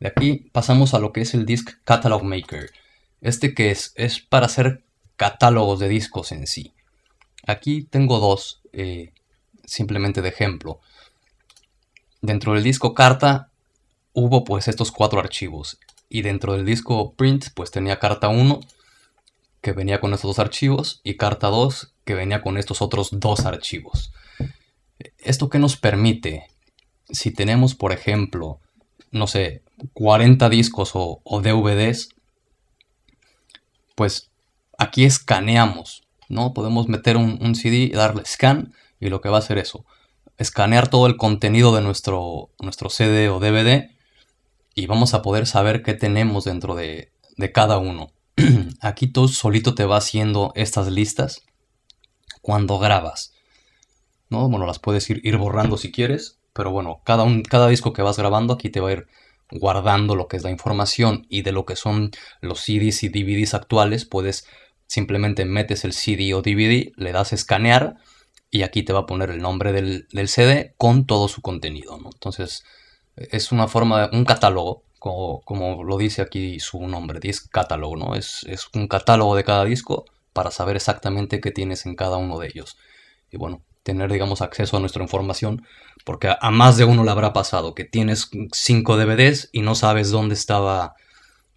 De 0.00 0.08
aquí 0.08 0.50
pasamos 0.52 0.94
a 0.94 0.98
lo 0.98 1.12
que 1.12 1.20
es 1.20 1.34
el 1.34 1.44
Disc 1.44 1.70
Catalog 1.84 2.24
Maker. 2.24 2.70
Este 3.20 3.54
que 3.54 3.70
es, 3.70 3.92
es 3.96 4.18
para 4.20 4.46
hacer 4.46 4.82
catálogos 5.16 5.78
de 5.78 5.88
discos 5.88 6.32
en 6.32 6.46
sí. 6.46 6.72
Aquí 7.46 7.82
tengo 7.82 8.18
dos, 8.18 8.62
eh, 8.72 9.12
simplemente 9.70 10.20
de 10.20 10.28
ejemplo. 10.28 10.80
Dentro 12.20 12.54
del 12.54 12.64
disco 12.64 12.92
carta 12.92 13.50
hubo 14.12 14.44
pues 14.44 14.66
estos 14.68 14.90
cuatro 14.90 15.20
archivos. 15.20 15.78
Y 16.08 16.22
dentro 16.22 16.54
del 16.54 16.66
disco 16.66 17.12
print 17.14 17.46
pues 17.54 17.70
tenía 17.70 18.00
carta 18.00 18.28
1 18.28 18.60
que 19.60 19.72
venía 19.72 20.00
con 20.00 20.12
estos 20.12 20.30
dos 20.30 20.38
archivos 20.40 21.00
y 21.04 21.16
carta 21.16 21.48
2 21.48 21.92
que 22.04 22.14
venía 22.14 22.42
con 22.42 22.58
estos 22.58 22.82
otros 22.82 23.10
dos 23.12 23.46
archivos. 23.46 24.12
¿Esto 25.18 25.48
qué 25.48 25.60
nos 25.60 25.76
permite? 25.76 26.48
Si 27.08 27.30
tenemos, 27.30 27.74
por 27.74 27.92
ejemplo, 27.92 28.58
no 29.12 29.28
sé, 29.28 29.62
40 29.94 30.48
discos 30.48 30.90
o, 30.94 31.20
DVDs, 31.24 32.08
pues 33.94 34.30
aquí 34.78 35.04
escaneamos, 35.04 36.02
¿no? 36.28 36.54
Podemos 36.54 36.88
meter 36.88 37.16
un, 37.16 37.38
un 37.40 37.54
CD 37.54 37.90
darle 37.94 38.24
scan 38.24 38.72
y 39.00 39.08
lo 39.08 39.20
que 39.20 39.28
va 39.28 39.36
a 39.36 39.40
hacer 39.40 39.58
eso, 39.58 39.84
escanear 40.36 40.88
todo 40.88 41.06
el 41.06 41.16
contenido 41.16 41.74
de 41.74 41.82
nuestro, 41.82 42.50
nuestro 42.60 42.90
CD 42.90 43.28
o 43.28 43.40
DVD 43.40 43.90
y 44.74 44.86
vamos 44.86 45.14
a 45.14 45.22
poder 45.22 45.46
saber 45.46 45.82
qué 45.82 45.94
tenemos 45.94 46.44
dentro 46.44 46.74
de, 46.74 47.12
de 47.36 47.52
cada 47.52 47.78
uno. 47.78 48.12
Aquí 48.80 49.06
tú 49.06 49.28
solito 49.28 49.74
te 49.74 49.84
va 49.84 49.96
haciendo 49.96 50.52
estas 50.54 50.88
listas 50.88 51.42
cuando 52.42 52.78
grabas. 52.78 53.32
¿no? 54.28 54.48
Bueno, 54.48 54.66
las 54.66 54.78
puedes 54.78 55.10
ir, 55.10 55.36
borrando 55.36 55.76
si 55.76 55.90
quieres, 55.92 56.38
pero 56.52 56.70
bueno, 56.70 57.00
cada, 57.04 57.24
un, 57.24 57.42
cada 57.42 57.68
disco 57.68 57.92
que 57.92 58.02
vas 58.02 58.16
grabando 58.16 58.54
aquí 58.54 58.70
te 58.70 58.80
va 58.80 58.90
a 58.90 58.92
ir 58.92 59.06
guardando 59.50 60.14
lo 60.14 60.28
que 60.28 60.36
es 60.36 60.44
la 60.44 60.50
información 60.50 61.26
y 61.28 61.42
de 61.42 61.52
lo 61.52 61.66
que 61.66 61.76
son 61.76 62.12
los 62.40 62.60
CDs 62.60 63.02
y 63.02 63.08
DVDs 63.08 63.54
actuales, 63.54 64.04
puedes 64.04 64.46
simplemente 64.86 65.44
metes 65.44 65.84
el 65.84 65.92
CD 65.92 66.32
o 66.34 66.42
DVD, 66.42 66.92
le 66.96 67.12
das 67.12 67.32
escanear 67.32 67.96
y 68.50 68.62
aquí 68.62 68.82
te 68.82 68.92
va 68.92 69.00
a 69.00 69.06
poner 69.06 69.30
el 69.30 69.40
nombre 69.40 69.72
del, 69.72 70.06
CD 70.28 70.74
con 70.76 71.06
todo 71.06 71.28
su 71.28 71.42
contenido. 71.42 71.98
¿no? 71.98 72.10
Entonces 72.12 72.64
es 73.16 73.52
una 73.52 73.68
forma, 73.68 74.10
un 74.12 74.24
catálogo, 74.24 74.82
como, 74.98 75.40
como, 75.42 75.84
lo 75.84 75.96
dice 75.96 76.22
aquí 76.22 76.60
su 76.60 76.86
nombre, 76.86 77.20
disc 77.20 77.50
catálogo, 77.50 77.96
¿no? 77.96 78.14
Es, 78.14 78.44
es 78.46 78.68
un 78.74 78.86
catálogo 78.86 79.34
de 79.34 79.44
cada 79.44 79.64
disco 79.64 80.04
para 80.32 80.50
saber 80.50 80.76
exactamente 80.76 81.40
qué 81.40 81.50
tienes 81.50 81.86
en 81.86 81.96
cada 81.96 82.18
uno 82.18 82.38
de 82.38 82.48
ellos. 82.48 82.76
Y 83.30 83.38
bueno, 83.38 83.62
tener, 83.82 84.12
digamos, 84.12 84.42
acceso 84.42 84.76
a 84.76 84.80
nuestra 84.80 85.02
información, 85.02 85.66
porque 86.04 86.34
a, 86.38 86.50
más 86.50 86.76
de 86.76 86.84
uno 86.84 87.04
le 87.04 87.10
habrá 87.10 87.32
pasado 87.32 87.74
que 87.74 87.84
tienes 87.84 88.30
cinco 88.52 88.96
DVDs 88.96 89.48
y 89.52 89.62
no 89.62 89.74
sabes 89.74 90.10
dónde 90.10 90.34
estaba 90.34 90.96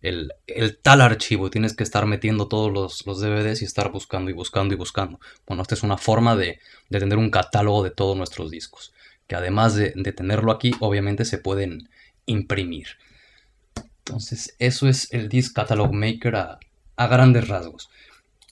el, 0.03 0.33
tal 0.81 1.01
archivo, 1.01 1.49
tienes 1.49 1.75
que 1.75 1.83
estar 1.83 2.05
metiendo 2.05 2.47
todos 2.47 2.71
los, 2.71 3.07
los, 3.07 3.21
DVDs 3.21 3.61
y 3.61 3.65
estar 3.65 3.89
buscando 3.89 4.29
y 4.29 4.33
buscando 4.33 4.73
y 4.73 4.77
buscando. 4.77 5.19
Bueno, 5.47 5.63
esta 5.63 5.75
es 5.75 5.83
una 5.83 5.97
forma 5.97 6.35
de, 6.35 6.59
tener 6.89 7.17
un 7.17 7.31
catálogo 7.31 7.83
de 7.83 7.91
todos 7.91 8.17
nuestros 8.17 8.51
discos, 8.51 8.93
que 9.27 9.35
además 9.35 9.75
de, 9.75 9.91
tenerlo 9.91 10.51
aquí, 10.51 10.73
obviamente 10.81 11.23
se 11.23 11.37
pueden 11.37 11.89
imprimir. 12.25 12.87
Entonces, 14.05 14.55
eso 14.59 14.89
es 14.89 15.11
el 15.13 15.29
Disc 15.29 15.55
Catalog 15.55 15.93
Maker 15.93 16.35
a, 16.35 16.59
a 16.97 17.07
grandes 17.07 17.47
rasgos. 17.47 17.89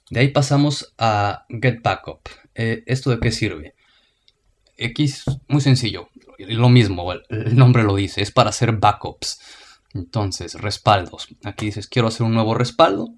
De 0.09 0.21
ahí 0.21 0.29
pasamos 0.29 0.93
a 0.97 1.45
Get 1.49 1.81
Backup. 1.81 2.21
Eh, 2.55 2.83
¿Esto 2.85 3.09
de 3.09 3.19
qué 3.19 3.31
sirve? 3.31 3.75
X, 4.77 5.25
muy 5.47 5.61
sencillo, 5.61 6.09
lo 6.39 6.69
mismo, 6.69 7.11
el 7.11 7.55
nombre 7.55 7.83
lo 7.83 7.95
dice, 7.95 8.21
es 8.21 8.31
para 8.31 8.49
hacer 8.49 8.71
backups. 8.71 9.39
Entonces, 9.93 10.55
respaldos. 10.55 11.27
Aquí 11.43 11.67
dices, 11.67 11.87
quiero 11.87 12.07
hacer 12.07 12.25
un 12.25 12.33
nuevo 12.33 12.53
respaldo. 12.53 13.09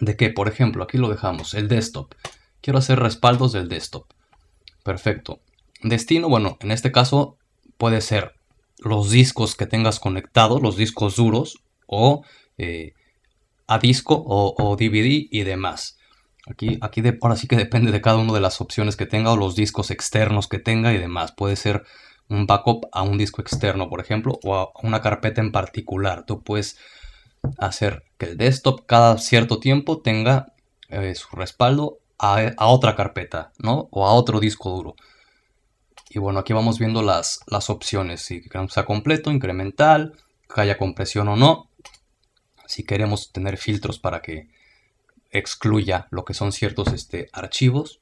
¿De 0.00 0.16
qué? 0.16 0.30
Por 0.30 0.48
ejemplo, 0.48 0.84
aquí 0.84 0.98
lo 0.98 1.08
dejamos, 1.08 1.54
el 1.54 1.68
desktop. 1.68 2.14
Quiero 2.60 2.78
hacer 2.78 2.98
respaldos 2.98 3.52
del 3.52 3.68
desktop. 3.68 4.06
Perfecto. 4.82 5.40
Destino, 5.82 6.28
bueno, 6.28 6.56
en 6.60 6.70
este 6.72 6.92
caso 6.92 7.36
puede 7.76 8.00
ser 8.00 8.34
los 8.78 9.10
discos 9.10 9.54
que 9.54 9.66
tengas 9.66 10.00
conectados, 10.00 10.62
los 10.62 10.76
discos 10.76 11.16
duros, 11.16 11.58
o 11.86 12.24
eh, 12.58 12.92
a 13.66 13.78
disco 13.78 14.22
o 14.26 14.76
DVD 14.76 15.26
y 15.30 15.42
demás. 15.42 15.98
Aquí, 16.50 16.78
aquí 16.80 17.02
ahora 17.20 17.36
sí 17.36 17.46
que 17.46 17.56
depende 17.56 17.92
de 17.92 18.00
cada 18.00 18.16
una 18.16 18.32
de 18.32 18.40
las 18.40 18.60
opciones 18.60 18.96
que 18.96 19.06
tenga 19.06 19.32
o 19.32 19.36
los 19.36 19.54
discos 19.54 19.90
externos 19.90 20.48
que 20.48 20.58
tenga 20.58 20.94
y 20.94 20.98
demás. 20.98 21.32
Puede 21.32 21.56
ser 21.56 21.84
un 22.28 22.46
backup 22.46 22.86
a 22.92 23.02
un 23.02 23.18
disco 23.18 23.40
externo, 23.40 23.88
por 23.88 24.00
ejemplo, 24.00 24.38
o 24.44 24.54
a 24.54 24.70
una 24.82 25.00
carpeta 25.00 25.40
en 25.40 25.52
particular. 25.52 26.24
Tú 26.26 26.42
puedes 26.42 26.78
hacer 27.58 28.04
que 28.18 28.26
el 28.26 28.36
desktop 28.36 28.86
cada 28.86 29.18
cierto 29.18 29.58
tiempo 29.58 30.00
tenga 30.00 30.52
eh, 30.88 31.14
su 31.14 31.34
respaldo 31.36 31.98
a, 32.18 32.52
otra 32.58 32.96
carpeta, 32.96 33.52
¿no? 33.58 33.88
O 33.90 34.06
a 34.06 34.12
otro 34.12 34.40
disco 34.40 34.70
duro. 34.70 34.96
Y 36.10 36.18
bueno, 36.18 36.40
aquí 36.40 36.52
vamos 36.52 36.78
viendo 36.78 37.02
las, 37.02 37.40
las 37.46 37.70
opciones. 37.70 38.22
Si 38.22 38.42
queremos 38.42 38.72
sea 38.72 38.84
completo, 38.84 39.30
incremental, 39.30 40.14
que 40.52 40.60
haya 40.60 40.78
compresión 40.78 41.28
o 41.28 41.36
no. 41.36 41.68
Si 42.66 42.84
queremos 42.84 43.30
tener 43.32 43.56
filtros 43.56 43.98
para 43.98 44.20
que 44.20 44.48
excluya 45.30 46.08
lo 46.10 46.24
que 46.24 46.34
son 46.34 46.52
ciertos 46.52 46.92
este, 46.92 47.28
archivos. 47.32 48.00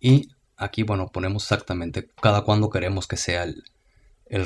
Y 0.00 0.30
aquí, 0.56 0.82
bueno, 0.82 1.08
ponemos 1.08 1.44
exactamente 1.44 2.08
cada 2.20 2.42
cuando 2.42 2.70
queremos 2.70 3.06
que 3.06 3.16
sea 3.16 3.44
el, 3.44 3.64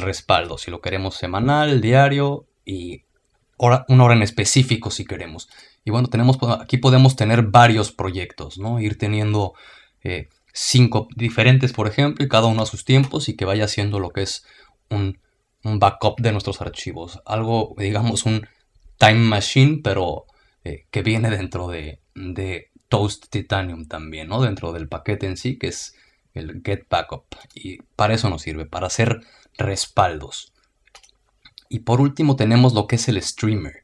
respaldo. 0.00 0.58
Si 0.58 0.70
lo 0.70 0.80
queremos 0.80 1.14
semanal, 1.16 1.80
diario 1.80 2.46
y 2.64 3.04
hora, 3.56 3.86
una 3.88 4.04
hora 4.04 4.14
en 4.14 4.22
específico 4.22 4.90
si 4.90 5.04
queremos. 5.04 5.48
Y 5.84 5.90
bueno, 5.90 6.08
tenemos, 6.08 6.38
aquí 6.60 6.76
podemos 6.76 7.16
tener 7.16 7.42
varios 7.42 7.90
proyectos, 7.92 8.58
¿no? 8.58 8.80
Ir 8.80 8.98
teniendo 8.98 9.54
eh, 10.04 10.28
cinco 10.52 11.08
diferentes, 11.16 11.72
por 11.72 11.86
ejemplo, 11.86 12.24
y 12.24 12.28
cada 12.28 12.48
uno 12.48 12.62
a 12.62 12.66
sus 12.66 12.84
tiempos 12.84 13.28
y 13.28 13.36
que 13.36 13.46
vaya 13.46 13.64
haciendo 13.64 13.98
lo 13.98 14.10
que 14.10 14.22
es 14.22 14.44
un, 14.90 15.18
un 15.64 15.78
backup 15.78 16.20
de 16.20 16.32
nuestros 16.32 16.60
archivos. 16.60 17.20
Algo, 17.24 17.74
digamos, 17.78 18.26
un 18.26 18.46
time 18.98 19.20
machine, 19.20 19.80
pero 19.82 20.26
eh, 20.64 20.86
que 20.90 21.02
viene 21.02 21.30
dentro 21.30 21.68
de, 21.68 22.00
Toast 22.88 23.26
Titanium 23.30 23.86
también, 23.86 24.28
¿no? 24.28 24.42
Dentro 24.42 24.72
del 24.72 24.88
paquete 24.88 25.26
en 25.26 25.36
sí, 25.36 25.58
que 25.58 25.68
es 25.68 25.94
el 26.34 26.62
Get 26.64 26.86
Backup. 26.88 27.24
Y 27.54 27.78
para 27.96 28.14
eso 28.14 28.28
nos 28.30 28.42
sirve, 28.42 28.66
para 28.66 28.86
hacer 28.86 29.20
respaldos. 29.56 30.52
Y 31.68 31.80
por 31.80 32.00
último 32.00 32.36
tenemos 32.36 32.74
lo 32.74 32.86
que 32.86 32.96
es 32.96 33.08
el 33.08 33.22
streamer. 33.22 33.82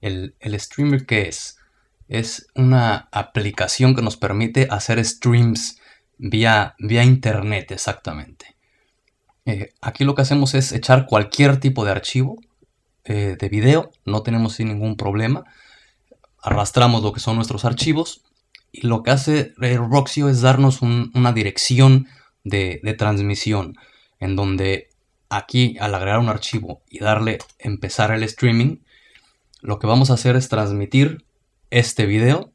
El, 0.00 0.34
streamer, 0.60 1.06
¿qué 1.06 1.28
es? 1.28 1.58
Es 2.08 2.46
una 2.54 3.08
aplicación 3.10 3.94
que 3.94 4.02
nos 4.02 4.16
permite 4.16 4.68
hacer 4.70 5.04
streams 5.04 5.80
vía, 6.16 6.76
vía 6.78 7.02
internet, 7.02 7.72
exactamente. 7.72 8.56
Eh, 9.44 9.72
aquí 9.80 10.04
lo 10.04 10.14
que 10.14 10.22
hacemos 10.22 10.54
es 10.54 10.72
echar 10.72 11.06
cualquier 11.06 11.58
tipo 11.58 11.84
de 11.84 11.90
archivo 11.90 12.38
eh, 13.04 13.36
de 13.38 13.48
video, 13.48 13.90
no 14.04 14.22
tenemos 14.22 14.60
ningún 14.60 14.96
problema 14.96 15.44
arrastramos 16.42 17.02
lo 17.02 17.12
que 17.12 17.20
son 17.20 17.36
nuestros 17.36 17.64
archivos 17.64 18.22
y 18.72 18.86
lo 18.86 19.02
que 19.02 19.10
hace 19.10 19.52
Roxio 19.56 20.28
es 20.28 20.40
darnos 20.40 20.82
una 20.82 21.32
dirección 21.32 22.06
de, 22.44 22.80
transmisión 22.98 23.76
en 24.20 24.36
donde 24.36 24.88
aquí 25.28 25.76
al 25.80 25.94
agregar 25.94 26.18
un 26.18 26.28
archivo 26.28 26.82
y 26.88 27.00
darle 27.00 27.38
empezar 27.58 28.10
el 28.12 28.22
streaming, 28.22 28.78
lo 29.60 29.78
que 29.78 29.86
vamos 29.86 30.10
a 30.10 30.14
hacer 30.14 30.36
es 30.36 30.48
transmitir 30.48 31.24
este 31.70 32.06
video 32.06 32.52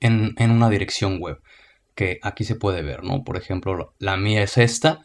en, 0.00 0.34
en, 0.38 0.50
una 0.50 0.68
dirección 0.68 1.18
web 1.20 1.40
que 1.94 2.18
aquí 2.22 2.44
se 2.44 2.54
puede 2.54 2.82
ver, 2.82 3.04
¿no? 3.04 3.24
Por 3.24 3.36
ejemplo, 3.36 3.94
la 3.98 4.16
mía 4.16 4.42
es 4.42 4.56
esta, 4.58 5.04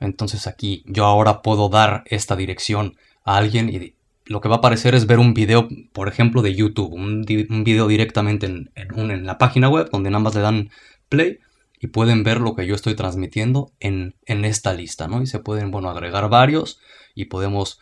entonces 0.00 0.46
aquí 0.46 0.84
yo 0.86 1.04
ahora 1.06 1.42
puedo 1.42 1.68
dar 1.68 2.04
esta 2.06 2.36
dirección 2.36 2.96
a 3.24 3.36
alguien 3.36 3.68
y 3.68 3.94
lo 4.26 4.40
que 4.40 4.48
va 4.48 4.56
a 4.56 4.58
aparecer 4.58 4.94
es 4.94 5.06
ver 5.06 5.18
un 5.18 5.34
video, 5.34 5.68
por 5.92 6.08
ejemplo, 6.08 6.42
de 6.42 6.54
YouTube, 6.54 6.92
un, 6.92 7.22
video 7.22 7.86
directamente 7.86 8.46
en, 8.46 8.70
en, 8.74 9.26
la 9.26 9.38
página 9.38 9.68
web 9.68 9.88
donde 9.90 10.10
nada 10.10 10.22
más 10.22 10.34
le 10.34 10.40
dan 10.40 10.70
play 11.08 11.38
y 11.80 11.88
pueden 11.88 12.24
ver 12.24 12.40
lo 12.40 12.54
que 12.54 12.66
yo 12.66 12.74
estoy 12.74 12.94
transmitiendo 12.94 13.72
en, 13.80 14.14
esta 14.26 14.72
lista, 14.72 15.06
¿no? 15.08 15.22
Y 15.22 15.26
se 15.26 15.38
pueden, 15.38 15.70
bueno, 15.70 15.90
agregar 15.90 16.28
varios 16.28 16.80
y 17.14 17.26
podemos 17.26 17.80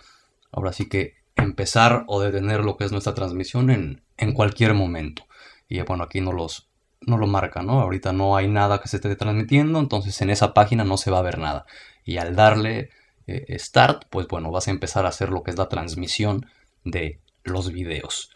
ahora 0.53 0.73
sí 0.73 0.89
que 0.89 1.15
empezar 1.37 2.05
o 2.07 2.21
detener 2.21 2.65
lo 2.65 2.77
que 2.77 2.85
es 2.85 2.93
nuestra 2.93 3.15
transmisión 3.15 3.71
en, 3.71 4.03
en 4.17 4.33
cualquier 4.33 4.75
momento. 4.75 5.27
Y 5.69 5.81
bueno, 5.83 6.05
aquí 6.05 6.21
no 6.21 6.33
los 6.33 6.69
no 7.07 7.19
lo 7.19 7.27
marca, 7.27 7.63
¿no? 7.63 7.81
Ahorita 7.81 8.13
no 8.13 8.37
hay 8.37 8.49
nada 8.49 8.81
que 8.81 8.89
se 8.89 8.97
esté 8.97 9.15
transmitiendo, 9.15 9.79
entonces 9.79 10.21
en 10.23 10.31
esa 10.31 10.55
página 10.55 10.85
no 10.85 10.97
se 10.97 11.11
va 11.11 11.19
a 11.19 11.23
ver 11.23 11.39
nada. 11.39 11.67
Y 12.03 12.17
al 12.17 12.35
darle 12.35 12.91
eh, 13.27 13.59
Start, 13.59 14.05
pues 14.11 14.27
bueno, 14.29 14.51
vas 14.51 14.69
a 14.69 14.71
empezar 14.71 15.07
a 15.07 15.09
hacer 15.09 15.31
lo 15.31 15.43
que 15.43 15.51
es 15.51 15.59
la 15.59 15.69
transmisión 15.69 16.47
de 16.85 17.21
los 17.43 17.73
videos. 17.73 18.31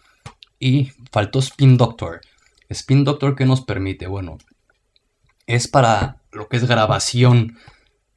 Y 0.59 0.92
faltó 1.12 1.38
Spin 1.38 1.77
Doctor. 1.77 2.20
Spin 2.68 3.05
Doctor, 3.05 3.37
¿qué 3.37 3.46
nos 3.46 3.62
permite? 3.62 4.07
Bueno, 4.07 4.38
es 5.46 5.68
para 5.68 6.22
lo 6.33 6.48
que 6.48 6.59
es 6.59 6.66
grabación 6.66 7.59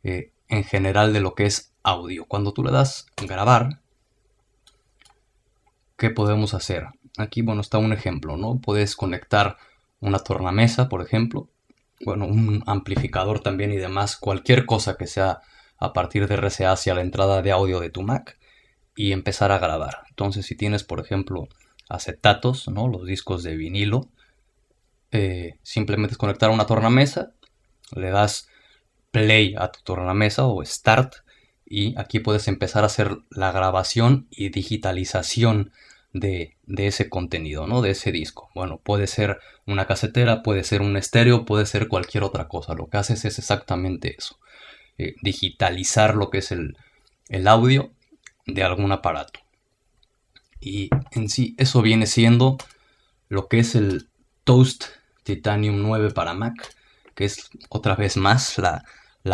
eh, 0.04 0.32
en 0.48 0.64
general 0.64 1.14
de 1.14 1.22
lo 1.22 1.36
que 1.36 1.46
es 1.46 1.74
audio. 1.84 2.26
Cuando 2.26 2.52
tú 2.52 2.64
le 2.64 2.72
das 2.72 3.08
grabar, 3.16 3.82
¿qué 5.98 6.10
podemos 6.10 6.54
hacer? 6.54 6.88
Aquí, 7.18 7.42
bueno, 7.42 7.62
está 7.62 7.78
un 7.78 7.94
ejemplo, 7.94 8.38
¿no? 8.38 8.60
Puedes 8.60 8.96
conectar 8.96 9.58
una 10.00 10.20
tornamesa, 10.20 10.90
por 10.90 11.02
ejemplo, 11.02 11.50
bueno, 12.04 12.26
un 12.26 12.64
amplificador 12.66 13.42
también 13.42 13.72
y 13.72 13.78
demás, 13.78 14.18
cualquier 14.18 14.66
cosa 14.66 14.98
que 14.98 15.08
sea 15.08 15.42
a 15.82 15.92
partir 15.92 16.28
de 16.28 16.36
RCA 16.36 16.72
hacia 16.72 16.96
la 16.96 17.02
entrada 17.02 17.42
de 17.42 17.52
audio 17.52 17.82
de 17.82 17.90
tu 17.90 18.04
Mac 18.04 18.38
y 18.96 19.12
empezar 19.12 19.52
a 19.52 19.60
grabar. 19.60 20.04
Entonces, 20.10 20.46
si 20.46 20.56
tienes, 20.56 20.84
por 20.84 21.02
ejemplo, 21.02 21.50
acetatos, 21.90 22.70
¿no? 22.70 22.88
los 22.88 23.06
discos 23.06 23.44
de 23.44 23.58
vinilo, 23.58 24.08
eh, 25.12 25.58
simplemente 25.64 26.14
es 26.14 26.18
conectar 26.18 26.52
una 26.52 26.68
tornamesa, 26.68 27.34
le 27.96 28.12
das 28.12 28.48
play 29.12 29.56
a 29.58 29.72
tu 29.72 29.82
tornamesa 29.82 30.46
o 30.46 30.64
start 30.64 31.16
y 31.66 32.00
aquí 32.00 32.20
puedes 32.20 32.48
empezar 32.48 32.84
a 32.84 32.88
hacer 32.88 33.18
la 33.30 33.52
grabación 33.52 34.28
y 34.30 34.50
digitalización 34.50 35.72
de, 36.14 36.58
ese 36.68 37.10
contenido, 37.10 37.68
¿no? 37.68 37.82
De 37.82 37.92
ese 37.92 38.12
disco. 38.12 38.50
Bueno, 38.54 38.80
puede 38.84 39.08
ser 39.08 39.40
una 39.66 39.88
casetera, 39.88 40.44
puede 40.44 40.64
ser 40.64 40.82
un 40.82 40.98
estéreo, 40.98 41.46
puede 41.46 41.66
ser 41.66 41.88
cualquier 41.88 42.24
otra 42.24 42.48
cosa. 42.48 42.76
Lo 42.76 42.88
que 42.88 42.98
haces 42.98 43.26
es 43.26 43.40
exactamente 43.40 44.16
eso. 44.18 44.38
Eh, 45.02 45.16
digitalizar 45.24 46.14
lo 46.14 46.30
que 46.30 46.38
es 46.38 46.52
el, 46.52 46.78
el 47.30 47.48
audio 47.48 47.92
de 48.46 48.62
algún 48.62 48.92
aparato. 48.92 49.40
Y 50.60 50.92
en 51.10 51.28
sí, 51.28 51.56
eso 51.58 51.82
viene 51.82 52.06
siendo 52.06 52.60
lo 53.28 53.48
que 53.48 53.58
es 53.58 53.74
el 53.74 54.10
Toast 54.44 54.84
Titanium 55.24 55.82
9 55.82 56.12
para 56.12 56.36
Mac, 56.36 56.76
que 57.16 57.26
es 57.26 57.50
otra 57.70 57.96
vez 57.96 58.16
más 58.16 58.60
la, 58.60 58.84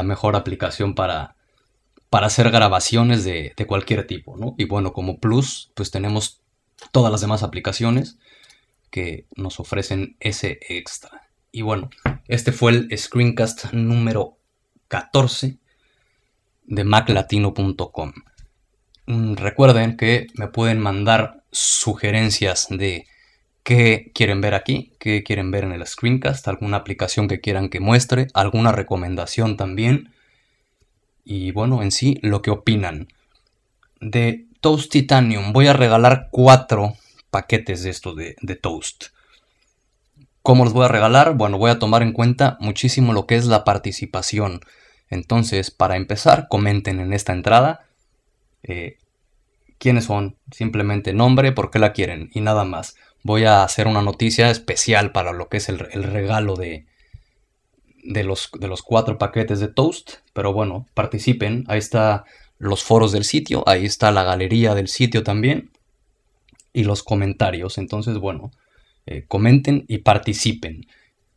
mejor 0.04 0.38
aplicación 0.38 0.96
para, 0.96 1.36
para 2.10 2.28
hacer 2.28 2.50
grabaciones 2.50 3.26
de, 3.26 3.52
de, 3.58 3.68
cualquier 3.68 4.08
tipo, 4.08 4.38
¿no? 4.38 4.56
Y 4.58 4.64
bueno, 4.64 4.94
como 4.94 5.20
plus, 5.20 5.74
pues 5.74 5.92
tenemos 5.92 6.40
todas 6.94 7.12
las 7.12 7.20
demás 7.20 7.44
aplicaciones 7.44 8.20
que 8.90 9.26
nos 9.36 9.60
ofrecen 9.60 10.16
ese 10.22 10.60
extra. 10.70 11.28
Y 11.52 11.62
bueno, 11.62 11.90
este 12.30 12.54
fue 12.54 12.72
el 12.72 12.98
screencast 12.98 13.74
número 13.74 14.37
14 14.88 15.58
de 16.66 16.84
maclatino.com. 16.84 18.14
Mm, 19.08 19.36
recuerden 19.36 19.98
que 19.98 20.28
me 20.36 20.48
pueden 20.48 20.80
mandar 20.80 21.44
sugerencias 21.52 22.68
de 22.70 23.08
qué 23.64 24.12
quieren 24.14 24.42
ver 24.42 24.54
aquí, 24.54 24.94
qué 25.00 25.24
quieren 25.24 25.52
ver 25.52 25.64
en 25.64 25.72
el 25.72 25.86
screencast, 25.86 26.48
alguna 26.48 26.78
aplicación 26.78 27.28
que 27.28 27.42
quieran 27.42 27.70
que 27.70 27.80
muestre, 27.80 28.28
alguna 28.34 28.72
recomendación 28.72 29.58
también. 29.58 30.14
Y 31.24 31.52
bueno, 31.52 31.82
en 31.82 31.92
sí, 31.92 32.20
lo 32.22 32.42
que 32.42 32.52
opinan. 32.52 33.08
De 34.00 34.46
Toast 34.62 34.92
Titanium 34.92 35.54
voy 35.54 35.68
a 35.68 35.74
regalar 35.74 36.30
cuatro 36.32 36.96
paquetes 37.30 37.84
de 37.84 37.90
estos 37.90 38.16
de, 38.16 38.36
de 38.42 38.56
Toast. 38.56 39.08
¿Cómo 40.48 40.64
los 40.64 40.72
voy 40.72 40.86
a 40.86 40.88
regalar? 40.88 41.36
Bueno, 41.36 41.58
voy 41.58 41.72
a 41.72 41.78
tomar 41.78 42.02
en 42.04 42.14
cuenta 42.14 42.56
muchísimo 42.62 43.12
lo 43.12 43.28
que 43.28 43.36
es 43.36 43.48
la 43.48 43.66
participación. 43.66 44.62
Entonces, 45.10 45.72
para 45.72 45.98
empezar, 45.98 46.48
comenten 46.48 47.02
en 47.02 47.12
esta 47.12 47.34
entrada 47.34 47.86
eh, 48.64 48.96
quiénes 49.78 50.06
son, 50.06 50.38
simplemente 50.54 51.12
nombre, 51.12 51.52
por 51.52 51.70
qué 51.70 51.80
la 51.80 51.92
quieren 51.92 52.30
y 52.34 52.40
nada 52.40 52.64
más. 52.64 52.96
Voy 53.24 53.44
a 53.44 53.62
hacer 53.62 53.88
una 53.88 54.02
noticia 54.02 54.50
especial 54.50 55.12
para 55.12 55.34
lo 55.34 55.50
que 55.50 55.58
es 55.58 55.68
el, 55.68 55.80
regalo 55.80 56.56
de, 56.56 56.86
de, 58.06 58.24
los, 58.24 58.50
de 58.58 58.70
los 58.70 58.84
cuatro 58.84 59.18
paquetes 59.18 59.60
de 59.60 59.68
Toast, 59.68 60.20
pero 60.32 60.54
bueno, 60.54 60.86
participen, 60.94 61.66
ahí 61.68 61.80
está 61.80 62.24
los 62.58 62.86
foros 62.86 63.12
del 63.12 63.26
sitio, 63.26 63.66
ahí 63.68 63.86
está 63.86 64.14
la 64.14 64.24
galería 64.24 64.76
del 64.76 64.88
sitio 64.88 65.24
también 65.24 65.72
y 66.72 66.86
los 66.86 67.04
comentarios, 67.04 67.78
entonces 67.78 68.18
bueno, 68.18 68.52
eh, 69.08 69.26
comenten 69.28 69.86
y 69.88 70.00
participen. 70.00 70.86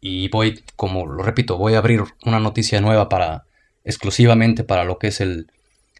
Y 0.00 0.28
voy, 0.28 0.62
como 0.76 1.06
lo 1.06 1.22
repito, 1.22 1.56
voy 1.56 1.74
a 1.74 1.78
abrir 1.78 2.02
una 2.24 2.40
noticia 2.40 2.80
nueva 2.80 3.08
para 3.08 3.44
exclusivamente 3.84 4.64
para 4.64 4.84
lo 4.84 4.98
que 4.98 5.08
es 5.08 5.20
el, 5.20 5.50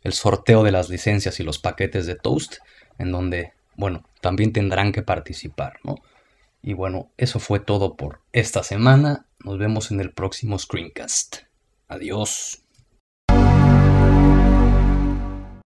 el 0.02 0.12
sorteo 0.12 0.62
de 0.62 0.72
las 0.72 0.88
licencias 0.90 1.40
y 1.40 1.44
los 1.44 1.58
paquetes 1.58 2.06
de 2.06 2.16
Toast, 2.16 2.56
en 2.98 3.12
donde, 3.12 3.52
bueno, 3.76 4.04
también 4.20 4.52
tendrán 4.52 4.92
que 4.92 5.02
participar, 5.02 5.78
¿no? 5.84 5.96
Y 6.62 6.74
bueno, 6.74 7.10
eso 7.16 7.38
fue 7.38 7.60
todo 7.60 7.96
por 7.96 8.20
esta 8.32 8.62
semana. 8.62 9.26
Nos 9.44 9.58
vemos 9.58 9.90
en 9.90 10.00
el 10.00 10.12
próximo 10.12 10.58
screencast. 10.58 11.38
Adiós. 11.88 12.59